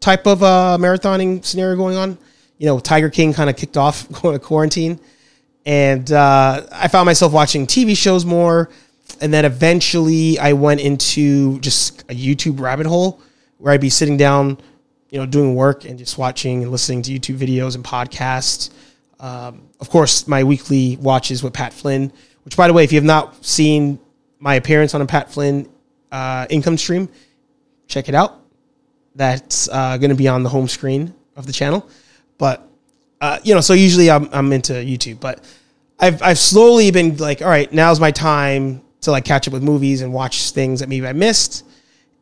type 0.00 0.26
of 0.26 0.42
uh, 0.42 0.78
marathoning 0.80 1.44
scenario 1.44 1.76
going 1.76 1.96
on. 1.96 2.18
You 2.58 2.66
know, 2.66 2.78
Tiger 2.78 3.08
King 3.08 3.32
kind 3.32 3.48
of 3.48 3.56
kicked 3.56 3.76
off 3.76 4.10
going 4.22 4.38
to 4.38 4.44
quarantine, 4.44 5.00
and 5.64 6.10
uh, 6.10 6.66
I 6.72 6.88
found 6.88 7.06
myself 7.06 7.32
watching 7.32 7.66
TV 7.66 7.96
shows 7.96 8.24
more. 8.24 8.70
And 9.20 9.34
then 9.34 9.44
eventually, 9.44 10.38
I 10.38 10.52
went 10.52 10.80
into 10.80 11.58
just 11.60 12.02
a 12.02 12.14
YouTube 12.14 12.60
rabbit 12.60 12.86
hole 12.86 13.20
where 13.58 13.72
I'd 13.72 13.80
be 13.80 13.90
sitting 13.90 14.16
down, 14.16 14.56
you 15.10 15.18
know, 15.18 15.26
doing 15.26 15.54
work 15.54 15.84
and 15.84 15.98
just 15.98 16.16
watching 16.16 16.62
and 16.62 16.70
listening 16.70 17.02
to 17.02 17.12
YouTube 17.12 17.36
videos 17.36 17.74
and 17.74 17.84
podcasts. 17.84 18.70
Um, 19.18 19.68
of 19.80 19.90
course, 19.90 20.28
my 20.28 20.44
weekly 20.44 20.96
watches 20.98 21.42
with 21.42 21.52
Pat 21.52 21.72
Flynn, 21.72 22.12
which, 22.44 22.56
by 22.56 22.68
the 22.68 22.72
way, 22.72 22.84
if 22.84 22.92
you 22.92 22.96
have 22.96 23.04
not 23.04 23.44
seen 23.44 23.98
my 24.38 24.54
appearance 24.54 24.94
on 24.94 25.02
a 25.02 25.06
Pat 25.06 25.30
Flynn 25.30 25.68
uh, 26.12 26.46
income 26.48 26.78
stream, 26.78 27.08
check 27.88 28.08
it 28.08 28.14
out 28.14 28.39
that's 29.14 29.68
uh, 29.68 29.96
going 29.98 30.10
to 30.10 30.16
be 30.16 30.28
on 30.28 30.42
the 30.42 30.48
home 30.48 30.68
screen 30.68 31.14
of 31.36 31.46
the 31.46 31.52
channel. 31.52 31.88
But 32.38 32.66
uh, 33.20 33.38
you 33.42 33.54
know, 33.54 33.60
so 33.60 33.74
usually 33.74 34.10
I'm 34.10 34.28
I'm 34.32 34.52
into 34.52 34.72
YouTube, 34.72 35.20
but 35.20 35.44
I've 35.98 36.22
I've 36.22 36.38
slowly 36.38 36.90
been 36.90 37.16
like, 37.16 37.42
all 37.42 37.48
right, 37.48 37.70
now's 37.72 38.00
my 38.00 38.10
time 38.10 38.82
to 39.02 39.10
like 39.10 39.24
catch 39.24 39.46
up 39.46 39.52
with 39.52 39.62
movies 39.62 40.02
and 40.02 40.12
watch 40.12 40.50
things 40.52 40.80
that 40.80 40.88
maybe 40.88 41.06
I 41.06 41.12
missed. 41.12 41.64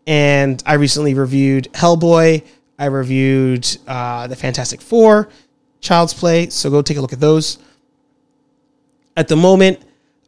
And 0.07 0.63
I 0.65 0.75
recently 0.75 1.15
reviewed 1.15 1.73
Hellboy. 1.73 2.45
I 2.79 2.85
reviewed 2.87 3.69
uh, 3.87 4.27
the 4.27 4.37
Fantastic 4.37 4.81
Four, 4.81 5.29
Child's 5.81 6.15
Play. 6.15 6.49
So 6.49 6.71
go 6.71 6.81
take 6.81 6.97
a 6.97 7.01
look 7.01 7.13
at 7.13 7.21
those. 7.21 7.59
At 9.17 9.29
the 9.29 9.37
moment, 9.37 9.81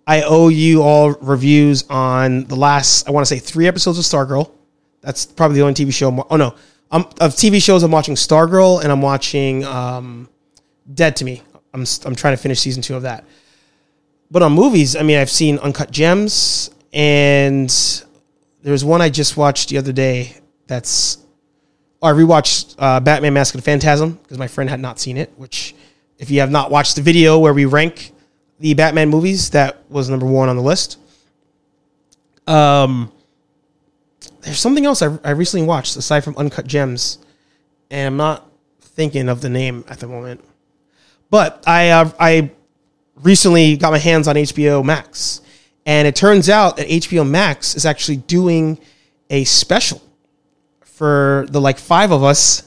I 0.06 0.22
owe 0.22 0.48
you 0.48 0.82
all 0.82 1.12
reviews 1.12 1.84
on 1.88 2.44
the 2.44 2.56
last, 2.56 3.08
I 3.08 3.12
want 3.12 3.24
to 3.24 3.32
say, 3.34 3.38
three 3.38 3.68
episodes 3.68 3.98
of 3.98 4.04
Stargirl. 4.04 4.50
That's 5.00 5.26
probably 5.26 5.56
the 5.56 5.62
only 5.62 5.74
TV 5.74 5.92
show. 5.92 6.08
I'm, 6.08 6.22
oh 6.30 6.36
no, 6.36 6.54
I'm, 6.90 7.02
of 7.20 7.34
TV 7.34 7.62
shows 7.62 7.82
I'm 7.82 7.90
watching 7.90 8.14
Stargirl 8.14 8.82
and 8.82 8.92
I'm 8.92 9.02
watching 9.02 9.64
um, 9.64 10.28
Dead 10.92 11.16
to 11.16 11.24
Me. 11.24 11.42
I'm 11.72 11.84
I'm 12.04 12.14
trying 12.14 12.36
to 12.36 12.42
finish 12.42 12.60
season 12.60 12.82
two 12.82 12.96
of 12.96 13.02
that. 13.02 13.24
But 14.30 14.42
on 14.42 14.52
movies, 14.52 14.96
I 14.96 15.02
mean, 15.02 15.18
I've 15.18 15.30
seen 15.30 15.58
Uncut 15.58 15.90
Gems 15.90 16.70
and 16.92 17.70
there's 18.62 18.84
one 18.84 19.00
I 19.00 19.08
just 19.08 19.36
watched 19.36 19.68
the 19.68 19.78
other 19.78 19.92
day. 19.92 20.36
That's 20.66 21.18
oh, 22.02 22.08
I 22.08 22.12
rewatched 22.12 22.76
uh, 22.78 23.00
Batman: 23.00 23.34
Mask 23.34 23.54
of 23.54 23.60
the 23.60 23.64
Phantasm 23.64 24.14
because 24.14 24.38
my 24.38 24.48
friend 24.48 24.68
had 24.68 24.80
not 24.80 24.98
seen 24.98 25.16
it. 25.16 25.32
Which, 25.36 25.74
if 26.18 26.30
you 26.30 26.40
have 26.40 26.50
not 26.50 26.70
watched 26.70 26.96
the 26.96 27.02
video 27.02 27.38
where 27.38 27.54
we 27.54 27.64
rank 27.64 28.12
the 28.58 28.74
Batman 28.74 29.08
movies, 29.08 29.50
that 29.50 29.82
was 29.88 30.10
number 30.10 30.26
one 30.26 30.48
on 30.48 30.56
the 30.56 30.62
list. 30.62 30.98
Um, 32.46 33.12
there's 34.42 34.58
something 34.58 34.86
else 34.86 35.02
I, 35.02 35.18
I 35.24 35.30
recently 35.30 35.66
watched 35.66 35.96
aside 35.96 36.24
from 36.24 36.36
Uncut 36.36 36.66
Gems, 36.66 37.18
and 37.90 38.06
I'm 38.06 38.16
not 38.16 38.48
thinking 38.80 39.28
of 39.28 39.40
the 39.40 39.48
name 39.48 39.84
at 39.88 40.00
the 40.00 40.06
moment. 40.06 40.44
But 41.30 41.62
I 41.66 41.90
uh, 41.90 42.10
I 42.18 42.50
recently 43.16 43.76
got 43.76 43.92
my 43.92 43.98
hands 43.98 44.28
on 44.28 44.36
HBO 44.36 44.84
Max, 44.84 45.40
and 45.86 46.08
it 46.08 46.16
turns 46.16 46.48
out 46.48 46.76
that 46.76 46.88
HBO 46.88 47.28
Max 47.28 47.74
is 47.74 47.86
actually 47.86 48.16
doing 48.16 48.78
a 49.28 49.44
special 49.44 50.02
for 50.82 51.46
the 51.50 51.60
like 51.60 51.78
five 51.78 52.10
of 52.10 52.22
us 52.24 52.62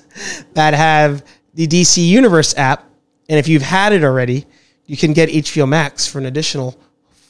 that 0.54 0.74
have 0.74 1.26
the 1.54 1.68
DC 1.68 2.06
Universe 2.06 2.56
app, 2.58 2.90
and 3.30 3.38
if 3.38 3.48
you've 3.48 3.62
had 3.62 3.94
it 3.94 4.04
already, 4.04 4.46
you 4.86 4.98
can 4.98 5.14
get 5.14 5.30
HBO 5.30 5.68
Max 5.68 6.08
for 6.08 6.20
an 6.20 6.26
additional 6.26 6.78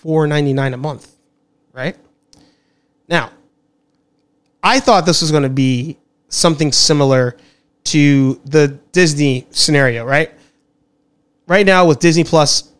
$4.99 0.03 0.73
a 0.73 0.77
month, 0.77 1.15
right? 1.71 1.95
Now, 3.07 3.31
I 4.63 4.79
thought 4.79 5.05
this 5.05 5.21
was 5.21 5.29
going 5.29 5.43
to 5.43 5.49
be 5.49 5.97
something 6.29 6.71
similar 6.71 7.37
to 7.85 8.39
the 8.45 8.79
Disney 8.93 9.45
scenario, 9.51 10.05
right? 10.05 10.31
Right 11.47 11.65
now 11.65 11.85
with 11.85 11.99
Disney 11.99 12.23
Plus, 12.23 12.71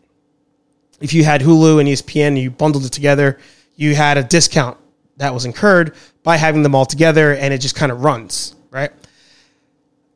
if 1.00 1.12
you 1.12 1.22
had 1.24 1.42
Hulu 1.42 1.80
and 1.80 1.88
ESPN 1.88 2.28
and 2.28 2.38
you 2.38 2.50
bundled 2.50 2.86
it 2.86 2.92
together, 2.92 3.38
you 3.76 3.94
had 3.94 4.16
a 4.16 4.22
discount 4.22 4.78
that 5.18 5.32
was 5.34 5.44
incurred 5.44 5.94
by 6.22 6.36
having 6.36 6.62
them 6.62 6.74
all 6.74 6.86
together 6.86 7.34
and 7.34 7.52
it 7.52 7.58
just 7.58 7.76
kind 7.76 7.92
of 7.92 8.02
runs, 8.02 8.56
right? 8.70 8.90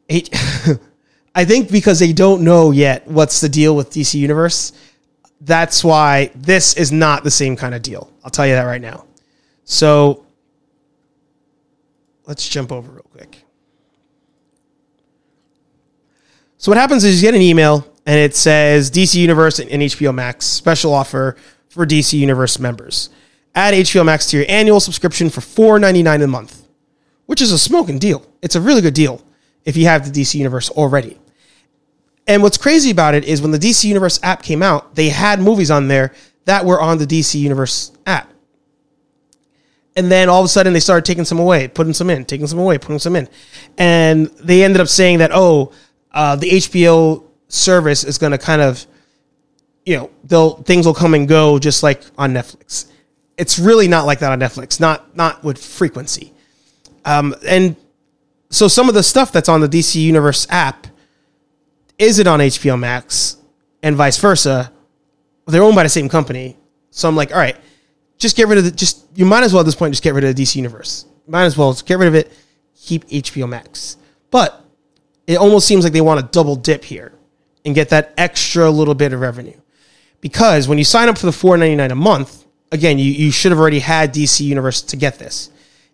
I 0.10 1.44
think 1.44 1.70
because 1.70 1.98
they 1.98 2.14
don't 2.14 2.42
know 2.42 2.70
yet 2.70 3.06
what's 3.06 3.40
the 3.40 3.48
deal 3.48 3.76
with 3.76 3.90
DC 3.90 4.14
Universe, 4.14 4.72
that's 5.42 5.84
why 5.84 6.30
this 6.34 6.76
is 6.76 6.90
not 6.90 7.22
the 7.22 7.30
same 7.30 7.54
kind 7.54 7.75
of 7.75 7.82
deal. 7.82 8.10
I'll 8.25 8.30
tell 8.30 8.46
you 8.46 8.54
that 8.54 8.64
right 8.64 8.80
now. 8.80 9.04
So 9.64 10.25
let's 12.28 12.47
jump 12.47 12.70
over 12.70 12.92
real 12.92 13.06
quick. 13.11 13.42
So 16.58 16.70
what 16.70 16.78
happens 16.78 17.02
is 17.02 17.20
you 17.20 17.26
get 17.26 17.35
an 17.35 17.42
email 17.42 17.87
and 18.06 18.16
it 18.16 18.37
says 18.37 18.90
DC 18.90 19.14
Universe 19.14 19.58
and 19.58 19.70
HBO 19.70 20.14
Max 20.14 20.44
special 20.47 20.92
offer 20.92 21.37
for 21.68 21.87
DC 21.87 22.18
Universe 22.18 22.58
members. 22.58 23.11
Add 23.54 23.75
HBO 23.75 24.04
Max 24.04 24.26
to 24.26 24.37
your 24.37 24.47
annual 24.49 24.78
subscription 24.78 25.30
for 25.30 25.40
$4.99 25.40 26.23
a 26.23 26.26
month, 26.26 26.68
which 27.26 27.40
is 27.40 27.50
a 27.50 27.58
smoking 27.58 27.99
deal. 27.99 28.25
It's 28.42 28.54
a 28.54 28.61
really 28.61 28.82
good 28.82 28.94
deal 28.94 29.23
if 29.64 29.76
you 29.76 29.87
have 29.87 30.04
the 30.04 30.20
DC 30.20 30.35
Universe 30.35 30.70
already. 30.70 31.18
And 32.26 32.42
what's 32.42 32.58
crazy 32.58 32.90
about 32.90 33.14
it 33.14 33.25
is 33.25 33.40
when 33.40 33.52
the 33.52 33.58
DC 33.58 33.85
Universe 33.85 34.20
app 34.23 34.42
came 34.42 34.62
out, 34.62 34.94
they 34.94 35.08
had 35.08 35.40
movies 35.40 35.70
on 35.70 35.88
there 35.88 36.12
that 36.44 36.64
were 36.64 36.80
on 36.80 36.99
the 36.99 37.06
DC 37.06 37.40
Universe 37.40 37.92
app. 38.06 38.30
And 39.99 40.12
then 40.12 40.28
all 40.28 40.38
of 40.38 40.45
a 40.45 40.49
sudden 40.49 40.73
they 40.73 40.78
started 40.78 41.05
taking 41.05 41.25
some 41.25 41.40
away, 41.40 41.67
putting 41.67 41.93
some 41.93 42.09
in, 42.09 42.25
taking 42.25 42.47
some 42.47 42.61
away, 42.61 42.78
putting 42.78 43.00
some 43.00 43.17
in. 43.17 43.28
And 43.78 44.28
they 44.38 44.62
ended 44.62 44.81
up 44.81 44.87
saying 44.87 45.19
that, 45.19 45.33
oh, 45.35 45.73
uh, 46.12 46.37
the 46.37 46.50
HBO 46.50 47.25
service 47.49 48.05
is 48.05 48.17
going 48.17 48.31
to 48.31 48.38
kind 48.38 48.62
of, 48.62 48.87
you 49.85 49.97
know, 49.97 50.11
they'll 50.23 50.62
things 50.62 50.87
will 50.87 50.95
come 50.95 51.14
and 51.14 51.26
go 51.26 51.59
just 51.59 51.83
like 51.83 52.05
on 52.17 52.33
Netflix. 52.33 52.88
It's 53.37 53.59
really 53.59 53.88
not 53.88 54.07
like 54.07 54.21
that 54.21 54.31
on 54.31 54.38
Netflix, 54.38 54.78
not 54.78 55.17
not 55.17 55.43
with 55.43 55.59
frequency. 55.59 56.33
Um, 57.05 57.35
and 57.45 57.75
so 58.50 58.69
some 58.69 58.88
of 58.88 58.95
the 58.95 59.02
stuff 59.02 59.33
that's 59.33 59.49
on 59.49 59.61
the 59.61 59.69
DC 59.69 59.97
Universe 59.97 60.47
app 60.49 60.87
is 61.99 62.21
it 62.21 62.28
on 62.28 62.38
HBO 62.38 62.78
Max 62.78 63.37
and 63.83 63.97
vice 63.97 64.19
versa. 64.19 64.71
They're 65.49 65.64
owned 65.64 65.75
by 65.75 65.83
the 65.83 65.88
same 65.88 66.09
company. 66.09 66.57
So 66.90 67.09
I'm 67.09 67.17
like, 67.17 67.33
all 67.33 67.38
right, 67.38 67.57
just 68.18 68.37
get 68.37 68.48
rid 68.48 68.58
of 68.58 68.64
the 68.64 68.70
just 68.70 69.06
you 69.14 69.25
might 69.25 69.44
as 69.44 69.52
well 69.52 69.60
at 69.60 69.66
this 69.66 69.75
point 69.75 69.92
just 69.92 70.02
get 70.02 70.14
rid 70.14 70.25
of 70.25 70.34
the 70.34 70.42
DC 70.42 70.56
universe. 70.56 71.06
Might 71.26 71.44
as 71.44 71.56
well 71.56 71.72
just 71.72 71.87
get 71.87 71.98
rid 71.98 72.08
of 72.08 72.14
it, 72.14 72.32
keep 72.76 73.06
HBO 73.06 73.48
Max. 73.48 73.96
But 74.30 74.62
it 75.26 75.37
almost 75.37 75.66
seems 75.66 75.84
like 75.84 75.92
they 75.92 76.00
want 76.00 76.20
to 76.20 76.26
double 76.26 76.56
dip 76.56 76.84
here 76.84 77.12
and 77.64 77.75
get 77.75 77.90
that 77.90 78.14
extra 78.16 78.70
little 78.70 78.94
bit 78.94 79.12
of 79.12 79.20
revenue. 79.20 79.58
Because 80.20 80.66
when 80.66 80.78
you 80.78 80.84
sign 80.84 81.08
up 81.08 81.18
for 81.18 81.26
the 81.26 81.32
$4.99 81.32 81.92
a 81.92 81.94
month, 81.94 82.44
again, 82.72 82.98
you, 82.98 83.12
you 83.12 83.30
should 83.30 83.52
have 83.52 83.58
already 83.60 83.78
had 83.78 84.12
DC 84.12 84.40
Universe 84.40 84.82
to 84.82 84.96
get 84.96 85.18
this. 85.18 85.50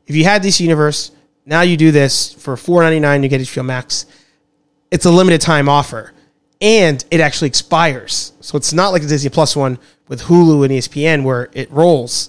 If 0.07 0.15
you 0.15 0.25
had 0.25 0.43
DC 0.43 0.61
Universe, 0.61 1.11
now 1.45 1.61
you 1.61 1.77
do 1.77 1.91
this 1.91 2.33
for 2.33 2.57
$4.99, 2.57 3.23
you 3.23 3.29
get 3.29 3.41
HBO 3.41 3.65
Max. 3.65 4.07
It's 4.91 5.05
a 5.05 5.11
limited 5.11 5.41
time 5.41 5.69
offer 5.69 6.13
and 6.61 7.05
it 7.11 7.21
actually 7.21 7.49
expires. 7.49 8.33
So 8.41 8.57
it's 8.57 8.73
not 8.73 8.91
like 8.91 9.03
the 9.03 9.09
Disney 9.09 9.31
Plus 9.31 9.57
one 9.57 9.79
with 10.09 10.23
Hulu 10.23 10.65
and 10.65 10.73
ESPN 10.73 11.25
where 11.25 11.51
it 11.53 11.71
rolls. 11.71 12.29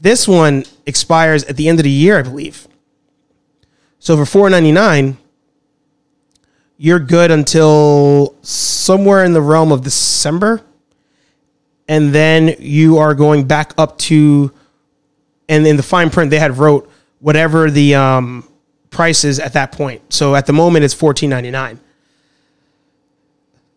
This 0.00 0.28
one 0.28 0.64
expires 0.86 1.44
at 1.44 1.56
the 1.56 1.68
end 1.68 1.78
of 1.78 1.84
the 1.84 1.90
year, 1.90 2.18
I 2.18 2.22
believe. 2.22 2.68
So 3.98 4.16
for 4.16 4.26
four 4.26 4.50
ninety 4.50 4.72
nine, 4.72 5.16
you're 6.76 6.98
good 6.98 7.30
until 7.30 8.34
somewhere 8.42 9.24
in 9.24 9.32
the 9.32 9.40
realm 9.40 9.72
of 9.72 9.82
December, 9.82 10.60
and 11.88 12.12
then 12.12 12.56
you 12.58 12.98
are 12.98 13.14
going 13.14 13.46
back 13.46 13.72
up 13.78 13.96
to, 13.98 14.52
and 15.48 15.66
in 15.66 15.76
the 15.76 15.82
fine 15.82 16.10
print 16.10 16.30
they 16.30 16.38
had 16.38 16.58
wrote 16.58 16.90
whatever 17.20 17.70
the 17.70 17.94
um, 17.94 18.46
price 18.90 19.24
is 19.24 19.40
at 19.40 19.54
that 19.54 19.72
point. 19.72 20.12
So 20.12 20.34
at 20.34 20.44
the 20.44 20.52
moment 20.52 20.84
it's 20.84 20.92
fourteen 20.92 21.30
ninety 21.30 21.50
nine. 21.50 21.80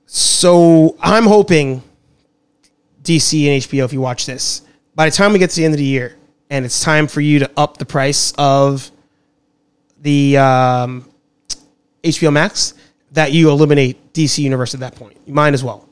So 0.06 0.98
I'm 1.00 1.26
hoping 1.26 1.84
DC 3.08 3.48
and 3.48 3.62
HBO, 3.62 3.86
if 3.86 3.94
you 3.94 4.02
watch 4.02 4.26
this, 4.26 4.62
by 4.96 5.10
the 5.10 5.16
time 5.16 5.32
we 5.32 5.40
get 5.40 5.50
to 5.52 5.56
the 5.56 5.66
end 5.66 5.74
of 5.74 5.78
the 5.78 5.86
year 5.86 6.18
and 6.50 6.66
it's 6.66 6.82
time 6.82 7.08
for 7.08 7.22
you 7.22 7.40
to 7.40 7.52
up 7.56 7.78
the 7.78 7.86
price 7.86 8.34
of 8.38 8.92
the 10.02 10.38
um, 10.38 11.10
HBO 12.04 12.32
Max, 12.32 12.74
that 13.12 13.32
you 13.32 13.50
eliminate 13.50 14.14
DC 14.14 14.40
Universe 14.40 14.74
at 14.74 14.82
that 14.82 14.96
point. 14.96 15.18
You 15.26 15.34
might 15.34 15.54
as 15.54 15.64
well. 15.64 15.88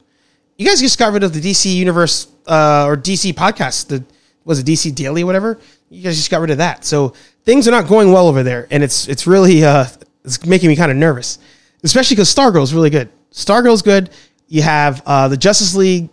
You 0.58 0.66
guys 0.66 0.80
just 0.80 1.00
got 1.00 1.14
rid 1.14 1.24
of 1.24 1.34
the 1.34 1.40
DC 1.40 1.74
Universe 1.74 2.28
uh, 2.48 2.86
or 2.86 2.98
DC 2.98 3.34
podcast. 3.34 3.88
The 3.88 4.04
was 4.44 4.60
it 4.60 4.66
DC 4.66 4.94
Daily 4.94 5.24
or 5.24 5.26
whatever? 5.26 5.60
You 5.90 6.04
guys 6.04 6.16
just 6.16 6.30
got 6.30 6.40
rid 6.42 6.52
of 6.52 6.60
that. 6.60 6.86
So 6.86 7.14
things 7.44 7.68
are 7.68 7.72
not 7.72 7.88
going 7.88 8.12
well 8.12 8.28
over 8.28 8.44
there, 8.44 8.68
and 8.70 8.84
it's 8.84 9.08
it's 9.08 9.26
really 9.26 9.64
uh, 9.64 9.86
it's 10.24 10.46
making 10.46 10.70
me 10.70 10.76
kind 10.76 10.92
of 10.92 10.98
nervous, 10.98 11.40
especially 11.84 12.16
because 12.16 12.34
Stargirl 12.34 12.64
is 12.64 12.74
really 12.74 12.90
good. 12.90 13.10
Stargirl's 13.32 13.82
good. 13.82 14.12
You 14.48 14.62
have 14.62 15.02
uh, 15.06 15.28
the 15.28 15.38
Justice 15.38 15.76
League 15.76 16.10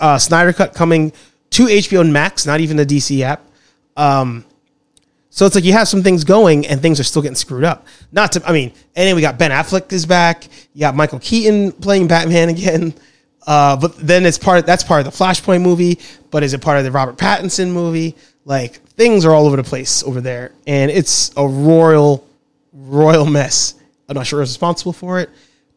uh, 0.00 0.18
Snyder 0.18 0.52
Cut 0.52 0.74
coming 0.74 1.12
to 1.50 1.66
HBO 1.66 2.10
Max, 2.10 2.46
not 2.46 2.60
even 2.60 2.76
the 2.76 2.86
DC 2.86 3.20
app. 3.22 3.42
Um, 3.96 4.44
so 5.30 5.46
it's 5.46 5.54
like 5.54 5.64
you 5.64 5.72
have 5.72 5.88
some 5.88 6.02
things 6.02 6.24
going 6.24 6.66
and 6.66 6.82
things 6.82 6.98
are 6.98 7.04
still 7.04 7.22
getting 7.22 7.36
screwed 7.36 7.64
up. 7.64 7.86
Not 8.10 8.32
to, 8.32 8.42
I 8.46 8.52
mean, 8.52 8.72
and 8.96 9.08
then 9.08 9.14
we 9.14 9.22
got 9.22 9.38
Ben 9.38 9.52
Affleck 9.52 9.92
is 9.92 10.04
back. 10.04 10.44
You 10.74 10.80
got 10.80 10.96
Michael 10.96 11.20
Keaton 11.20 11.72
playing 11.72 12.08
Batman 12.08 12.48
again. 12.50 12.94
Uh, 13.46 13.76
but 13.76 13.96
then 13.96 14.26
it's 14.26 14.38
part 14.38 14.58
of, 14.58 14.66
that's 14.66 14.84
part 14.84 15.06
of 15.06 15.12
the 15.12 15.16
Flashpoint 15.16 15.62
movie. 15.62 15.98
But 16.30 16.42
is 16.42 16.52
it 16.52 16.60
part 16.60 16.78
of 16.78 16.84
the 16.84 16.90
Robert 16.90 17.16
Pattinson 17.16 17.70
movie? 17.72 18.16
Like 18.44 18.82
things 18.90 19.24
are 19.24 19.32
all 19.32 19.46
over 19.46 19.56
the 19.56 19.64
place 19.64 20.02
over 20.02 20.20
there, 20.20 20.52
and 20.66 20.90
it's 20.90 21.30
a 21.36 21.46
royal, 21.46 22.26
royal 22.72 23.26
mess. 23.26 23.74
I'm 24.08 24.14
not 24.14 24.26
sure 24.26 24.40
who's 24.40 24.50
responsible 24.50 24.92
for 24.92 25.20
it, 25.20 25.30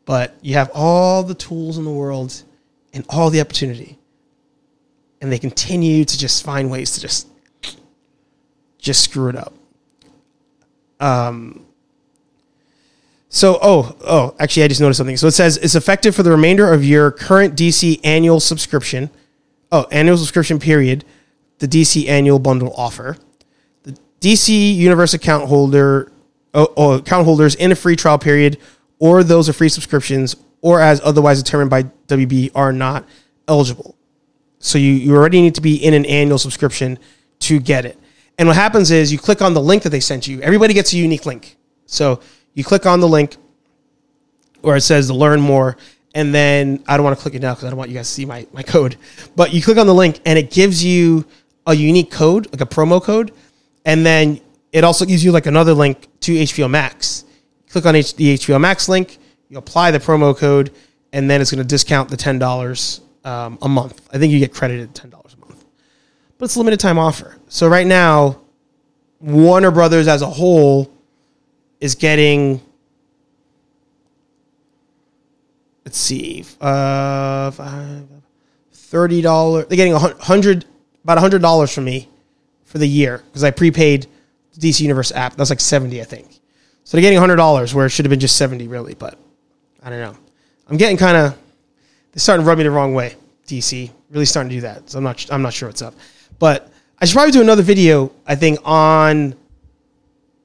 but 0.06 0.36
you 0.42 0.56
have 0.56 0.72
all 0.74 1.24
the 1.24 1.36
tools 1.36 1.78
in 1.78 1.84
the 1.84 1.92
world 1.92 2.42
and 2.94 3.06
all 3.10 3.30
the 3.30 3.42
opportunity. 3.42 3.98
And 5.22 5.32
they 5.32 5.40
continue 5.40 6.06
to 6.06 6.18
just 6.18 6.44
find 6.44 6.70
ways 6.70 6.94
to 6.94 7.02
just 7.02 7.28
just 8.78 9.04
screw 9.04 9.30
it 9.30 9.36
up. 9.36 9.54
Um 11.00 11.66
so 13.30 13.58
oh 13.62 13.96
oh 14.02 14.36
actually 14.40 14.64
I 14.64 14.68
just 14.68 14.82
noticed 14.82 14.98
something. 14.98 15.18
So 15.18 15.28
it 15.28 15.32
says 15.32 15.58
it's 15.58 15.76
effective 15.76 16.16
for 16.16 16.24
the 16.24 16.32
remainder 16.32 16.72
of 16.72 16.84
your 16.84 17.12
current 17.12 17.56
DC 17.56 18.00
annual 18.04 18.40
subscription. 18.40 19.10
Oh, 19.72 19.88
annual 19.92 20.18
subscription 20.18 20.60
period, 20.60 21.04
the 21.58 21.68
DC 21.68 22.08
annual 22.08 22.38
bundle 22.38 22.74
offer. 22.78 23.18
The 23.84 23.98
DC 24.22 24.76
Universe 24.76 25.16
account 25.16 25.48
holder 25.48 26.12
oh, 26.54 26.72
oh, 26.78 26.92
account 26.94 27.26
holders 27.26 27.56
in 27.56 27.72
a 27.72 27.76
free 27.76 27.96
trial 27.96 28.20
period 28.20 28.60
or 29.00 29.24
those 29.24 29.50
are 29.50 29.54
free 29.54 29.70
subscriptions 29.70 30.36
or 30.64 30.80
as 30.80 31.00
otherwise 31.04 31.44
determined 31.44 31.70
by 31.70 31.84
WB 32.08 32.50
are 32.56 32.74
not 32.74 33.08
eligible. 33.48 33.96
So 34.60 34.80
you, 34.80 34.94
you 34.94 35.16
already 35.16 35.42
need 35.42 35.54
to 35.56 35.62
be 35.62 35.76
in 35.76 35.94
an 35.94 36.06
annual 36.06 36.40
subscription 36.40 36.98
to 37.42 37.60
get 37.60 37.86
it. 37.86 38.00
And 38.40 38.48
what 38.48 38.58
happens 38.58 38.90
is 38.90 39.12
you 39.12 39.20
click 39.20 39.42
on 39.42 39.54
the 39.54 39.62
link 39.62 39.84
that 39.84 39.90
they 39.90 40.00
sent 40.00 40.28
you. 40.28 40.42
Everybody 40.42 40.74
gets 40.74 40.92
a 40.94 40.98
unique 40.98 41.26
link. 41.26 41.58
So 41.86 42.22
you 42.56 42.64
click 42.64 42.86
on 42.86 43.00
the 43.00 43.08
link 43.08 43.38
where 44.62 44.76
it 44.76 44.82
says 44.82 45.08
to 45.08 45.14
learn 45.14 45.40
more. 45.40 45.78
And 46.16 46.34
then 46.34 46.84
I 46.88 46.98
don't 46.98 47.04
want 47.04 47.18
to 47.18 47.22
click 47.22 47.36
it 47.36 47.42
now 47.42 47.54
because 47.54 47.66
I 47.66 47.70
don't 47.70 47.78
want 47.78 47.92
you 47.92 47.98
guys 47.98 48.08
to 48.08 48.14
see 48.14 48.26
my, 48.26 48.48
my 48.54 48.64
code. 48.64 48.96
But 49.36 49.54
you 49.54 49.62
click 49.62 49.78
on 49.78 49.86
the 49.86 49.94
link 49.94 50.20
and 50.26 50.40
it 50.40 50.50
gives 50.50 50.84
you 50.84 51.26
a 51.68 51.74
unique 51.76 52.10
code, 52.10 52.52
like 52.52 52.62
a 52.62 52.66
promo 52.66 53.04
code. 53.04 53.34
And 53.86 54.06
then 54.06 54.40
it 54.72 54.84
also 54.84 55.06
gives 55.06 55.24
you 55.24 55.32
like 55.32 55.46
another 55.46 55.74
link 55.74 56.08
to 56.22 56.34
HBO 56.34 56.70
Max 56.70 57.26
click 57.74 57.86
on 57.88 57.96
H- 57.96 58.16
the 58.16 58.36
HBO 58.36 58.62
Max 58.62 58.88
link, 58.88 59.18
you 59.54 59.60
apply 59.60 59.92
the 59.92 60.00
promo 60.00 60.36
code, 60.36 60.74
and 61.12 61.30
then 61.30 61.40
it's 61.40 61.52
going 61.52 61.62
to 61.62 61.68
discount 61.68 62.10
the 62.10 62.18
ten 62.18 62.40
dollars 62.40 63.02
um, 63.24 63.60
a 63.62 63.70
month. 63.70 64.10
I 64.12 64.18
think 64.18 64.34
you 64.34 64.40
get 64.40 64.54
credited 64.54 64.94
ten 64.96 65.10
dollars 65.10 65.36
a 65.36 65.46
month, 65.46 65.64
but 66.38 66.46
it's 66.46 66.56
a 66.56 66.60
limited 66.60 66.80
time 66.80 66.98
offer. 66.98 67.38
So 67.48 67.68
right 67.68 67.86
now, 67.86 68.42
Warner 69.20 69.72
Brothers 69.72 70.08
as 70.08 70.22
a 70.22 70.28
whole 70.28 70.92
is 71.80 71.96
getting. 71.96 72.62
Let's 75.86 75.98
see, 75.98 76.44
uh, 76.60 77.52
thirty 78.72 79.22
dollars. 79.22 79.68
They're 79.68 79.78
getting 79.78 79.94
a 79.94 80.00
hundred, 80.00 80.66
about 81.04 81.18
a 81.20 81.22
hundred 81.22 81.44
dollars 81.44 81.72
from 81.74 81.86
me 81.86 82.10
for 82.64 82.80
the 82.80 82.88
year 82.88 83.22
because 83.28 83.44
I 83.44 83.52
prepaid 83.52 84.08
the 84.54 84.68
DC 84.68 84.82
Universe 84.82 85.12
app. 85.12 85.36
That's 85.36 85.52
like 85.52 85.60
seventy, 85.60 86.02
I 86.02 86.06
think. 86.06 86.40
So 86.86 86.98
they're 86.98 87.04
getting 87.04 87.20
hundred 87.20 87.36
dollars 87.36 87.76
where 87.76 87.86
it 87.86 87.90
should 87.90 88.06
have 88.06 88.10
been 88.10 88.20
just 88.20 88.36
seventy, 88.36 88.68
really. 88.68 88.96
But 88.96 89.20
I 89.84 89.90
don't 89.90 90.00
know. 90.00 90.18
I'm 90.68 90.78
getting 90.78 90.98
kind 90.98 91.18
of 91.18 91.38
they're 92.12 92.20
starting 92.20 92.46
to 92.46 92.48
rub 92.48 92.58
me 92.58 92.64
the 92.64 92.72
wrong 92.72 92.94
way. 92.94 93.16
DC 93.48 93.92
really 94.12 94.26
starting 94.26 94.50
to 94.50 94.56
do 94.56 94.62
that. 94.62 94.90
So 94.90 94.98
I'm 94.98 95.04
not 95.04 95.32
I'm 95.32 95.42
not 95.42 95.54
sure 95.54 95.68
what's 95.70 95.82
up. 95.82 95.94
But 96.40 96.72
I 97.00 97.06
should 97.06 97.14
probably 97.14 97.32
do 97.32 97.42
another 97.42 97.64
video. 97.64 98.12
I 98.26 98.36
think 98.36 98.60
on 98.64 99.36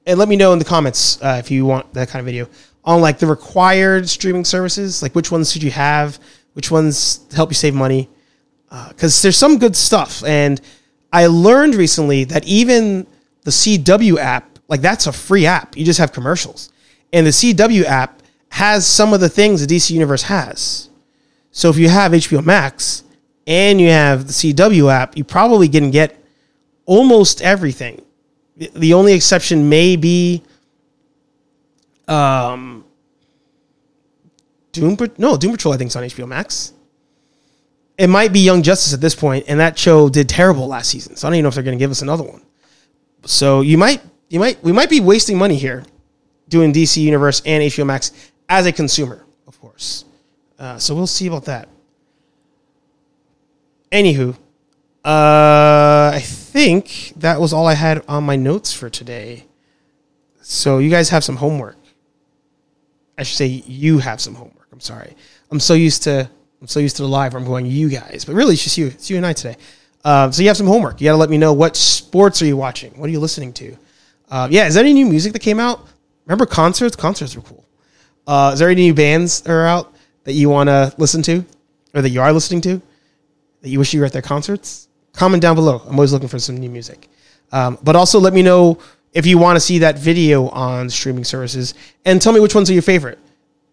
and 0.05 0.19
let 0.19 0.27
me 0.27 0.35
know 0.35 0.53
in 0.53 0.59
the 0.59 0.65
comments 0.65 1.21
uh, 1.21 1.37
if 1.39 1.51
you 1.51 1.65
want 1.65 1.93
that 1.93 2.09
kind 2.09 2.19
of 2.19 2.25
video 2.25 2.47
on 2.83 3.01
like 3.01 3.19
the 3.19 3.27
required 3.27 4.09
streaming 4.09 4.45
services. 4.45 5.01
Like 5.01 5.15
which 5.15 5.31
ones 5.31 5.51
should 5.51 5.63
you 5.63 5.71
have? 5.71 6.19
Which 6.53 6.71
ones 6.71 7.25
help 7.33 7.49
you 7.51 7.55
save 7.55 7.73
money? 7.73 8.09
Because 8.69 9.19
uh, 9.19 9.23
there's 9.23 9.37
some 9.37 9.57
good 9.57 9.75
stuff, 9.75 10.23
and 10.23 10.61
I 11.11 11.25
learned 11.25 11.73
recently 11.73 12.23
that 12.25 12.45
even 12.45 13.07
the 13.41 13.51
CW 13.51 14.17
app 14.17 14.59
like 14.69 14.81
that's 14.81 15.07
a 15.07 15.11
free 15.11 15.45
app. 15.45 15.75
You 15.75 15.83
just 15.83 15.99
have 15.99 16.13
commercials. 16.13 16.71
And 17.11 17.25
the 17.25 17.31
CW 17.31 17.83
app 17.83 18.18
has 18.49 18.85
some 18.85 19.13
of 19.13 19.19
the 19.19 19.29
things 19.29 19.65
the 19.65 19.75
DC 19.75 19.91
Universe 19.91 20.23
has. 20.23 20.89
So 21.51 21.69
if 21.69 21.77
you 21.77 21.89
have 21.89 22.11
HBO 22.11 22.43
Max 22.43 23.03
and 23.47 23.79
you 23.79 23.89
have 23.89 24.27
the 24.27 24.33
CW 24.33 24.91
app, 24.91 25.17
you 25.17 25.23
probably 25.23 25.67
can 25.67 25.91
get 25.91 26.23
almost 26.85 27.41
everything. 27.41 28.01
The 28.55 28.93
only 28.93 29.13
exception 29.13 29.69
may 29.69 29.95
be 29.95 30.43
um, 32.07 32.83
Doom. 34.71 34.97
No, 35.17 35.37
Doom 35.37 35.51
Patrol. 35.51 35.73
I 35.73 35.77
think 35.77 35.89
is 35.89 35.95
on 35.95 36.03
HBO 36.03 36.27
Max. 36.27 36.73
It 37.97 38.07
might 38.07 38.31
be 38.33 38.39
Young 38.39 38.63
Justice 38.63 38.93
at 38.93 39.01
this 39.01 39.15
point, 39.15 39.45
and 39.47 39.59
that 39.59 39.77
show 39.77 40.09
did 40.09 40.29
terrible 40.29 40.67
last 40.67 40.89
season. 40.89 41.15
So 41.15 41.27
I 41.27 41.29
don't 41.29 41.35
even 41.35 41.43
know 41.43 41.49
if 41.49 41.55
they're 41.55 41.63
going 41.63 41.77
to 41.77 41.81
give 41.81 41.91
us 41.91 42.01
another 42.01 42.23
one. 42.23 42.41
So 43.25 43.61
you 43.61 43.77
might 43.77 44.01
you 44.29 44.39
might 44.39 44.61
we 44.63 44.71
might 44.71 44.89
be 44.89 44.99
wasting 44.99 45.37
money 45.37 45.55
here 45.55 45.83
doing 46.47 46.73
DC 46.73 46.97
Universe 46.97 47.41
and 47.45 47.63
HBO 47.63 47.85
Max 47.85 48.11
as 48.49 48.65
a 48.65 48.71
consumer, 48.71 49.23
of 49.47 49.59
course. 49.61 50.03
Uh, 50.57 50.77
so 50.77 50.93
we'll 50.95 51.07
see 51.07 51.27
about 51.27 51.45
that. 51.45 51.69
Anywho, 53.91 54.33
uh, 55.05 56.11
I 56.13 56.21
think 56.21 57.13
that 57.15 57.39
was 57.39 57.53
all 57.53 57.67
I 57.67 57.75
had 57.75 58.03
on 58.07 58.23
my 58.25 58.35
notes 58.35 58.73
for 58.73 58.89
today. 58.89 59.45
So 60.41 60.79
you 60.79 60.89
guys 60.89 61.09
have 61.09 61.23
some 61.23 61.37
homework. 61.37 61.77
I 63.17 63.23
should 63.23 63.37
say 63.37 63.45
you 63.45 63.99
have 63.99 64.19
some 64.19 64.35
homework. 64.35 64.67
I'm 64.71 64.79
sorry. 64.79 65.15
I'm 65.51 65.59
so 65.59 65.73
used 65.73 66.03
to 66.03 66.29
I'm 66.61 66.67
so 66.67 66.79
used 66.79 66.97
to 66.97 67.03
the 67.03 67.07
live. 67.07 67.35
I'm 67.35 67.45
going 67.45 67.65
you 67.65 67.87
guys, 67.89 68.25
but 68.25 68.35
really 68.35 68.53
it's 68.53 68.63
just 68.63 68.77
you. 68.77 68.87
It's 68.87 69.09
you 69.09 69.17
and 69.17 69.25
I 69.25 69.33
today. 69.33 69.55
Uh, 70.03 70.29
so 70.31 70.41
you 70.41 70.47
have 70.49 70.57
some 70.57 70.67
homework. 70.67 70.99
You 70.99 71.05
got 71.05 71.13
to 71.13 71.17
let 71.17 71.29
me 71.29 71.37
know 71.37 71.53
what 71.53 71.75
sports 71.75 72.41
are 72.41 72.45
you 72.45 72.57
watching. 72.57 72.91
What 72.99 73.07
are 73.07 73.11
you 73.11 73.19
listening 73.19 73.53
to? 73.53 73.77
Uh, 74.29 74.47
yeah, 74.51 74.67
is 74.67 74.73
there 74.73 74.83
any 74.83 74.93
new 74.93 75.05
music 75.05 75.33
that 75.33 75.39
came 75.39 75.59
out? 75.59 75.87
Remember 76.25 76.45
concerts? 76.45 76.95
Concerts 76.95 77.35
were 77.35 77.41
cool. 77.41 77.65
Uh, 78.29 78.51
is 78.53 78.59
there 78.59 78.69
any 78.69 78.83
new 78.83 78.93
bands 78.93 79.41
that 79.41 79.51
are 79.51 79.65
out 79.65 79.91
that 80.23 80.33
you 80.33 80.49
want 80.49 80.69
to 80.69 80.93
listen 80.99 81.23
to, 81.23 81.43
or 81.95 82.03
that 82.03 82.09
you 82.09 82.21
are 82.21 82.31
listening 82.31 82.61
to, 82.61 82.79
that 83.61 83.69
you 83.69 83.79
wish 83.79 83.91
you 83.91 83.99
were 83.99 84.05
at 84.05 84.13
their 84.13 84.21
concerts? 84.21 84.87
Comment 85.13 85.41
down 85.41 85.55
below. 85.55 85.81
I'm 85.87 85.95
always 85.95 86.13
looking 86.13 86.27
for 86.27 86.37
some 86.37 86.55
new 86.55 86.69
music. 86.69 87.09
Um, 87.51 87.79
but 87.81 87.95
also 87.95 88.19
let 88.19 88.33
me 88.33 88.43
know 88.43 88.77
if 89.13 89.25
you 89.25 89.39
want 89.39 89.55
to 89.55 89.59
see 89.59 89.79
that 89.79 89.97
video 89.97 90.47
on 90.49 90.91
streaming 90.91 91.23
services, 91.23 91.73
and 92.05 92.21
tell 92.21 92.31
me 92.31 92.39
which 92.39 92.53
ones 92.53 92.69
are 92.69 92.73
your 92.73 92.83
favorite. 92.83 93.17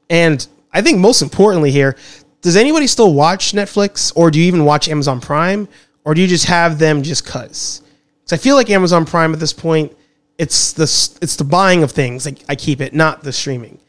And 0.08 0.46
I 0.72 0.80
think 0.80 1.00
most 1.00 1.20
importantly 1.20 1.70
here, 1.70 1.94
does 2.40 2.56
anybody 2.56 2.86
still 2.86 3.12
watch 3.12 3.52
Netflix, 3.52 4.10
or 4.16 4.30
do 4.30 4.38
you 4.40 4.46
even 4.46 4.64
watch 4.64 4.88
Amazon 4.88 5.20
Prime, 5.20 5.68
or 6.02 6.14
do 6.14 6.22
you 6.22 6.26
just 6.26 6.46
have 6.46 6.78
them 6.78 7.02
just 7.02 7.26
cause? 7.26 7.82
Because 8.22 8.32
I 8.32 8.42
feel 8.42 8.56
like 8.56 8.70
Amazon 8.70 9.04
Prime 9.04 9.34
at 9.34 9.38
this 9.38 9.52
point 9.52 9.92
it's 10.38 10.72
the 10.72 10.84
it's 11.20 11.36
the 11.36 11.44
buying 11.44 11.82
of 11.82 11.92
things. 11.92 12.24
Like 12.24 12.38
I 12.48 12.56
keep 12.56 12.80
it, 12.80 12.94
not 12.94 13.22
the 13.22 13.34
streaming. 13.34 13.80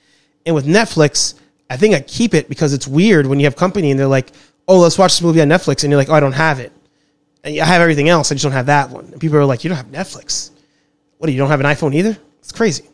And 0.48 0.56
with 0.56 0.66
Netflix, 0.66 1.34
I 1.70 1.76
think 1.76 1.94
I 1.94 2.00
keep 2.00 2.34
it 2.34 2.48
because 2.48 2.74
it's 2.74 2.88
weird 2.88 3.28
when 3.28 3.38
you 3.38 3.46
have 3.46 3.58
company 3.58 3.92
and 3.92 4.00
they're 4.00 4.08
like, 4.08 4.32
"Oh, 4.66 4.80
let's 4.80 4.98
watch 4.98 5.12
this 5.12 5.22
movie 5.22 5.42
on 5.42 5.50
Netflix," 5.50 5.84
and 5.84 5.92
you're 5.92 6.00
like, 6.00 6.10
"Oh, 6.10 6.14
I 6.14 6.22
don't 6.22 6.32
have 6.32 6.60
it. 6.60 6.72
I 7.44 7.52
have 7.66 7.82
everything 7.82 8.08
else. 8.08 8.32
I 8.32 8.36
just 8.36 8.44
don't 8.44 8.54
have 8.54 8.68
that 8.68 8.90
one." 8.90 9.06
And 9.12 9.20
people 9.20 9.38
are 9.38 9.46
like, 9.46 9.66
"You 9.66 9.70
don't 9.70 9.78
have 9.78 9.92
Netflix? 9.92 10.52
What? 11.18 11.28
Do 11.28 11.34
you 11.34 11.38
don't 11.38 11.50
have 11.50 11.60
an 11.60 11.66
iPhone 11.66 11.94
either? 11.94 12.18
It's 12.40 12.54
crazy. 12.54 12.86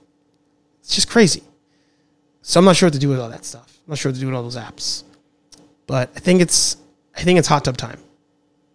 It's 0.81 0.95
just 0.95 1.07
crazy." 1.07 1.43
So 2.41 2.59
I'm 2.59 2.65
not 2.65 2.75
sure 2.75 2.87
what 2.87 2.93
to 2.93 2.99
do 2.99 3.09
with 3.09 3.19
all 3.19 3.29
that 3.29 3.45
stuff. 3.45 3.79
I'm 3.85 3.91
not 3.91 3.99
sure 3.99 4.09
what 4.09 4.15
to 4.15 4.19
do 4.19 4.25
with 4.25 4.35
all 4.35 4.43
those 4.43 4.57
apps. 4.57 5.03
But 5.85 6.09
I 6.15 6.19
think 6.19 6.41
it's 6.41 6.77
I 7.15 7.21
think 7.21 7.37
it's 7.37 7.47
hot 7.47 7.63
tub 7.65 7.77
time. 7.77 7.99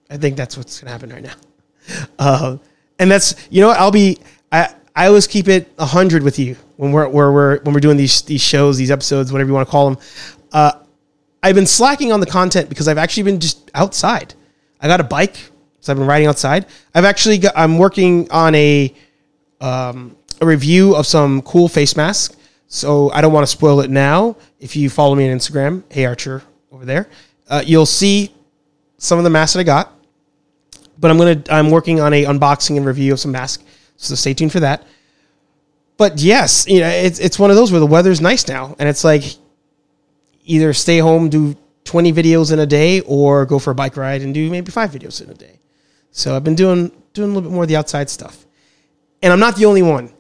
I 0.09 0.19
think 0.19 0.37
that's 0.37 0.57
what's 0.57 0.81
gonna 0.81 0.93
happen 0.93 1.11
right 1.11 1.25
now. 1.25 2.07
Uh, 2.17 2.59
and 3.01 3.11
that's 3.11 3.35
you 3.51 3.61
know 3.61 3.71
I'll 3.71 3.91
be 3.91 4.19
I 4.53 4.73
I 4.95 5.09
always 5.09 5.27
keep 5.27 5.49
it 5.49 5.69
hundred 5.81 6.23
with 6.23 6.39
you 6.39 6.57
when 6.79 6.93
we're, 6.93 7.09
we're, 7.09 7.33
we're 7.33 7.61
when 7.63 7.75
we're 7.75 7.81
doing 7.81 7.97
these 7.97 8.23
these 8.23 8.41
shows, 8.41 8.79
these 8.79 8.91
episodes, 8.91 9.33
whatever 9.33 9.49
you 9.49 9.55
want 9.55 9.67
to 9.67 9.71
call 9.71 9.91
them. 9.91 10.03
Uh, 10.53 10.73
I've 11.43 11.55
been 11.55 11.67
slacking 11.67 12.13
on 12.13 12.21
the 12.21 12.27
content 12.27 12.69
because 12.69 12.89
I've 12.89 12.99
actually 12.99 13.25
been 13.25 13.41
just 13.41 13.71
outside. 13.75 14.35
I 14.81 14.87
got 14.87 15.01
a 15.01 15.05
bike, 15.05 15.37
so 15.81 15.93
I've 15.93 15.99
been 15.99 16.07
riding 16.07 16.29
outside. 16.29 16.67
I've 16.95 17.05
actually 17.05 17.39
got, 17.39 17.53
I'm 17.57 17.79
working 17.79 18.31
on 18.31 18.55
a 18.55 18.95
um, 19.61 20.17
a 20.41 20.47
review 20.47 20.95
of 20.95 21.07
some 21.07 21.43
cool 21.43 21.69
face 21.69 21.97
masks. 21.97 22.37
So 22.69 23.11
I 23.11 23.23
don't 23.23 23.33
want 23.33 23.45
to 23.45 23.51
spoil 23.51 23.81
it 23.81 23.91
now. 23.91 24.37
If 24.61 24.77
you 24.77 24.89
follow 24.89 25.15
me 25.15 25.29
on 25.31 25.37
Instagram, 25.37 25.83
hey 25.91 26.05
Archer 26.05 26.43
over 26.71 26.85
there, 26.85 27.09
uh, 27.49 27.63
you'll 27.67 27.87
see 27.87 28.33
some 28.99 29.19
of 29.19 29.25
the 29.25 29.31
masks 29.31 29.55
that 29.55 29.61
I 29.61 29.65
got. 29.65 29.93
But 30.99 31.11
I'm 31.11 31.19
gonna 31.19 31.43
I'm 31.51 31.71
working 31.71 32.01
on 32.01 32.13
a 32.13 32.25
unboxing 32.25 32.77
and 32.77 32.87
review 32.87 33.13
of 33.13 33.21
some 33.21 33.33
masks 33.33 33.65
so 33.99 34.15
stay 34.15 34.33
tuned 34.33 34.53
for 34.53 34.61
that. 34.61 34.85
But 35.99 36.21
yes, 36.21 36.67
you 36.67 36.81
know, 36.81 36.89
it's 36.89 37.19
it's 37.19 37.39
one 37.39 37.51
of 37.51 37.57
those 37.57 37.71
where 37.71 37.81
the 37.81 37.87
weather's 37.87 38.21
nice 38.21 38.49
now, 38.49 38.75
and 38.79 38.89
it's 38.89 39.05
like 39.05 39.25
either 40.45 40.73
stay 40.73 40.99
home, 40.99 41.29
do 41.29 41.57
20 41.85 42.13
videos 42.13 42.53
in 42.53 42.61
a 42.61 42.67
day, 42.67 43.01
or 43.01 43.45
go 43.45 43.59
for 43.59 43.73
a 43.73 43.75
bike 43.75 43.97
ride 43.97 44.23
and 44.23 44.33
do 44.33 44.49
maybe 44.49 44.71
five 44.71 44.91
videos 44.91 45.23
in 45.23 45.29
a 45.29 45.35
day. 45.35 45.59
So 46.13 46.35
I've 46.35 46.45
been 46.45 46.55
doing 46.55 46.93
doing 47.13 47.31
a 47.31 47.35
little 47.35 47.51
bit 47.51 47.55
more 47.55 47.65
of 47.65 47.69
the 47.69 47.77
outside 47.77 48.09
stuff. 48.09 48.47
And 49.23 49.33
I'm 49.33 49.41
not 49.41 49.57
the 49.57 49.67
only 49.67 49.83
one. 49.83 50.13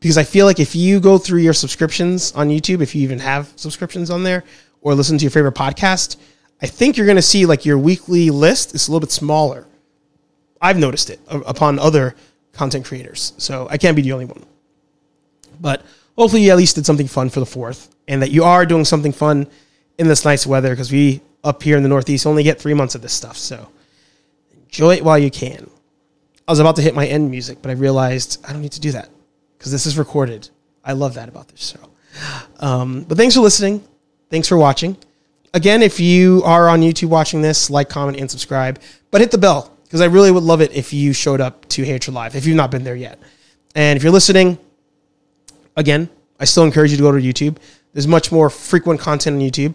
Because 0.00 0.18
I 0.18 0.24
feel 0.24 0.44
like 0.44 0.60
if 0.60 0.76
you 0.76 1.00
go 1.00 1.16
through 1.16 1.40
your 1.40 1.54
subscriptions 1.54 2.32
on 2.32 2.50
YouTube, 2.50 2.82
if 2.82 2.94
you 2.94 3.02
even 3.02 3.20
have 3.20 3.50
subscriptions 3.56 4.10
on 4.10 4.22
there, 4.22 4.44
or 4.82 4.94
listen 4.94 5.16
to 5.16 5.22
your 5.22 5.30
favorite 5.30 5.54
podcast, 5.54 6.16
I 6.60 6.66
think 6.66 6.96
you're 6.96 7.06
going 7.06 7.16
to 7.16 7.22
see 7.22 7.46
like 7.46 7.64
your 7.64 7.78
weekly 7.78 8.28
list 8.30 8.74
is 8.74 8.86
a 8.86 8.90
little 8.90 9.00
bit 9.00 9.12
smaller. 9.12 9.66
I've 10.60 10.78
noticed 10.78 11.08
it 11.08 11.20
uh, 11.28 11.40
upon 11.46 11.78
other 11.78 12.14
content 12.52 12.84
creators. 12.84 13.32
So 13.38 13.66
I 13.70 13.78
can't 13.78 13.96
be 13.96 14.02
the 14.02 14.12
only 14.12 14.26
one. 14.26 14.44
But 15.60 15.82
hopefully 16.16 16.42
you 16.42 16.50
at 16.50 16.56
least 16.56 16.76
did 16.76 16.86
something 16.86 17.08
fun 17.08 17.30
for 17.30 17.40
the 17.40 17.46
fourth 17.46 17.94
and 18.08 18.22
that 18.22 18.30
you 18.30 18.44
are 18.44 18.66
doing 18.66 18.84
something 18.84 19.12
fun 19.12 19.46
in 19.98 20.08
this 20.08 20.24
nice 20.24 20.46
weather 20.46 20.70
because 20.70 20.92
we 20.92 21.20
up 21.42 21.62
here 21.62 21.76
in 21.76 21.82
the 21.82 21.88
Northeast 21.88 22.26
only 22.26 22.42
get 22.42 22.60
three 22.60 22.74
months 22.74 22.94
of 22.94 23.02
this 23.02 23.12
stuff. 23.12 23.36
So 23.36 23.68
enjoy 24.64 24.96
it 24.96 25.04
while 25.04 25.18
you 25.18 25.30
can. 25.30 25.70
I 26.46 26.52
was 26.52 26.58
about 26.58 26.76
to 26.76 26.82
hit 26.82 26.94
my 26.94 27.06
end 27.06 27.30
music, 27.30 27.58
but 27.62 27.70
I 27.70 27.74
realized 27.74 28.44
I 28.46 28.52
don't 28.52 28.62
need 28.62 28.72
to 28.72 28.80
do 28.80 28.92
that 28.92 29.08
because 29.56 29.72
this 29.72 29.86
is 29.86 29.96
recorded. 29.96 30.48
I 30.84 30.92
love 30.92 31.14
that 31.14 31.28
about 31.28 31.48
this 31.48 31.74
show. 31.74 31.90
Um, 32.60 33.02
but 33.04 33.16
thanks 33.16 33.34
for 33.34 33.40
listening. 33.40 33.82
Thanks 34.30 34.48
for 34.48 34.58
watching. 34.58 34.96
Again, 35.54 35.82
if 35.82 36.00
you 36.00 36.42
are 36.44 36.68
on 36.68 36.80
YouTube 36.80 37.08
watching 37.08 37.40
this, 37.40 37.70
like, 37.70 37.88
comment, 37.88 38.18
and 38.18 38.30
subscribe. 38.30 38.80
But 39.10 39.20
hit 39.20 39.30
the 39.30 39.38
bell 39.38 39.72
because 39.84 40.00
I 40.00 40.06
really 40.06 40.30
would 40.30 40.42
love 40.42 40.60
it 40.60 40.72
if 40.72 40.92
you 40.92 41.12
showed 41.12 41.40
up 41.40 41.66
to 41.68 41.84
Hey 41.84 41.92
Archer 41.92 42.12
Live 42.12 42.34
if 42.34 42.46
you've 42.46 42.56
not 42.56 42.70
been 42.70 42.84
there 42.84 42.96
yet. 42.96 43.18
And 43.74 43.96
if 43.96 44.02
you're 44.02 44.12
listening, 44.12 44.58
again, 45.76 46.08
I 46.40 46.44
still 46.44 46.64
encourage 46.64 46.90
you 46.90 46.96
to 46.96 47.02
go 47.02 47.12
to 47.12 47.18
YouTube. 47.18 47.56
There's 47.92 48.08
much 48.08 48.32
more 48.32 48.50
frequent 48.50 49.00
content 49.00 49.36
on 49.36 49.42
YouTube. 49.42 49.74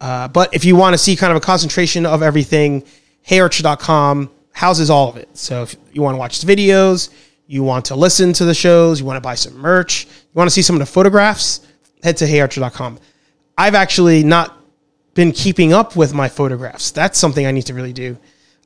Uh, 0.00 0.28
but 0.28 0.54
if 0.54 0.64
you 0.64 0.76
want 0.76 0.94
to 0.94 0.98
see 0.98 1.16
kind 1.16 1.32
of 1.32 1.36
a 1.36 1.40
concentration 1.40 2.06
of 2.06 2.22
everything, 2.22 2.84
heyarcher.com 3.26 4.30
houses 4.52 4.90
all 4.90 5.08
of 5.08 5.16
it. 5.16 5.28
So 5.36 5.62
if 5.62 5.76
you 5.92 6.02
want 6.02 6.14
to 6.14 6.18
watch 6.18 6.40
the 6.40 6.56
videos, 6.56 7.10
you 7.46 7.62
want 7.62 7.86
to 7.86 7.96
listen 7.96 8.32
to 8.34 8.44
the 8.44 8.54
shows, 8.54 9.00
you 9.00 9.06
want 9.06 9.16
to 9.16 9.20
buy 9.20 9.34
some 9.34 9.56
merch, 9.56 10.04
you 10.04 10.34
want 10.34 10.48
to 10.48 10.54
see 10.54 10.62
some 10.62 10.76
of 10.76 10.80
the 10.80 10.86
photographs, 10.86 11.66
head 12.02 12.16
to 12.18 12.26
heyarcher.com. 12.26 12.98
I've 13.56 13.74
actually 13.74 14.22
not 14.22 14.56
been 15.14 15.32
keeping 15.32 15.72
up 15.72 15.96
with 15.96 16.14
my 16.14 16.28
photographs. 16.28 16.92
That's 16.92 17.18
something 17.18 17.44
I 17.44 17.50
need 17.50 17.66
to 17.66 17.74
really 17.74 17.92
do. 17.92 18.16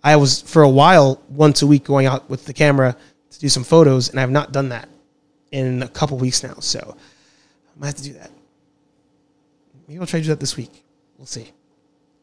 I 0.05 0.17
was 0.17 0.43
for 0.43 0.63
a 0.63 0.69
while 0.69 1.23
once 1.29 1.63
a 1.63 1.67
week 1.67 1.85
going 1.85 2.07
out 2.07 2.29
with 2.29 2.45
the 2.45 2.53
camera 2.53 2.97
to 3.31 3.39
do 3.39 3.49
some 3.49 3.65
photos, 3.65 4.11
and 4.11 4.19
I 4.19 4.23
have 4.23 4.31
not 4.31 4.53
done 4.53 4.69
that 4.71 4.89
in 5.53 5.83
a 5.83 5.89
couple 5.89 6.19
weeks 6.19 6.43
now. 6.43 6.55
So 6.59 6.97
I 6.97 7.81
might 7.81 7.87
have 7.87 7.97
to 7.97 8.03
do 8.03 8.15
that. 8.15 8.31
Maybe 9.87 10.01
I'll 10.01 10.07
try 10.07 10.21
to 10.21 10.25
do 10.25 10.31
that 10.31 10.41
this 10.41 10.57
week. 10.57 10.85
We'll 11.19 11.27
see. 11.27 11.51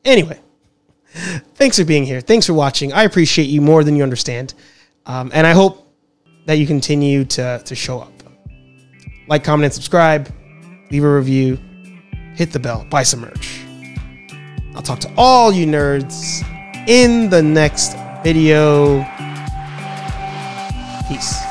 Anyway, 0.03 0.39
thanks 1.55 1.77
for 1.77 1.85
being 1.85 2.05
here. 2.05 2.19
Thanks 2.21 2.45
for 2.45 2.53
watching. 2.53 2.91
I 2.93 3.03
appreciate 3.03 3.45
you 3.45 3.61
more 3.61 3.83
than 3.83 3.95
you 3.95 4.03
understand, 4.03 4.53
um, 5.05 5.29
and 5.33 5.45
I 5.45 5.51
hope 5.51 5.93
that 6.45 6.55
you 6.55 6.65
continue 6.65 7.25
to 7.25 7.61
to 7.63 7.75
show 7.75 7.99
up. 7.99 8.11
Like, 9.27 9.43
comment, 9.43 9.65
and 9.65 9.73
subscribe. 9.73 10.33
Leave 10.89 11.03
a 11.03 11.15
review. 11.15 11.59
Hit 12.35 12.51
the 12.51 12.59
bell. 12.59 12.87
Buy 12.89 13.03
some 13.03 13.21
merch. 13.21 13.61
I'll 14.73 14.81
talk 14.81 14.99
to 14.99 15.13
all 15.17 15.51
you 15.51 15.65
nerds 15.65 16.43
in 16.87 17.29
the 17.29 17.43
next 17.43 17.95
video. 18.23 19.03
Peace. 21.07 21.48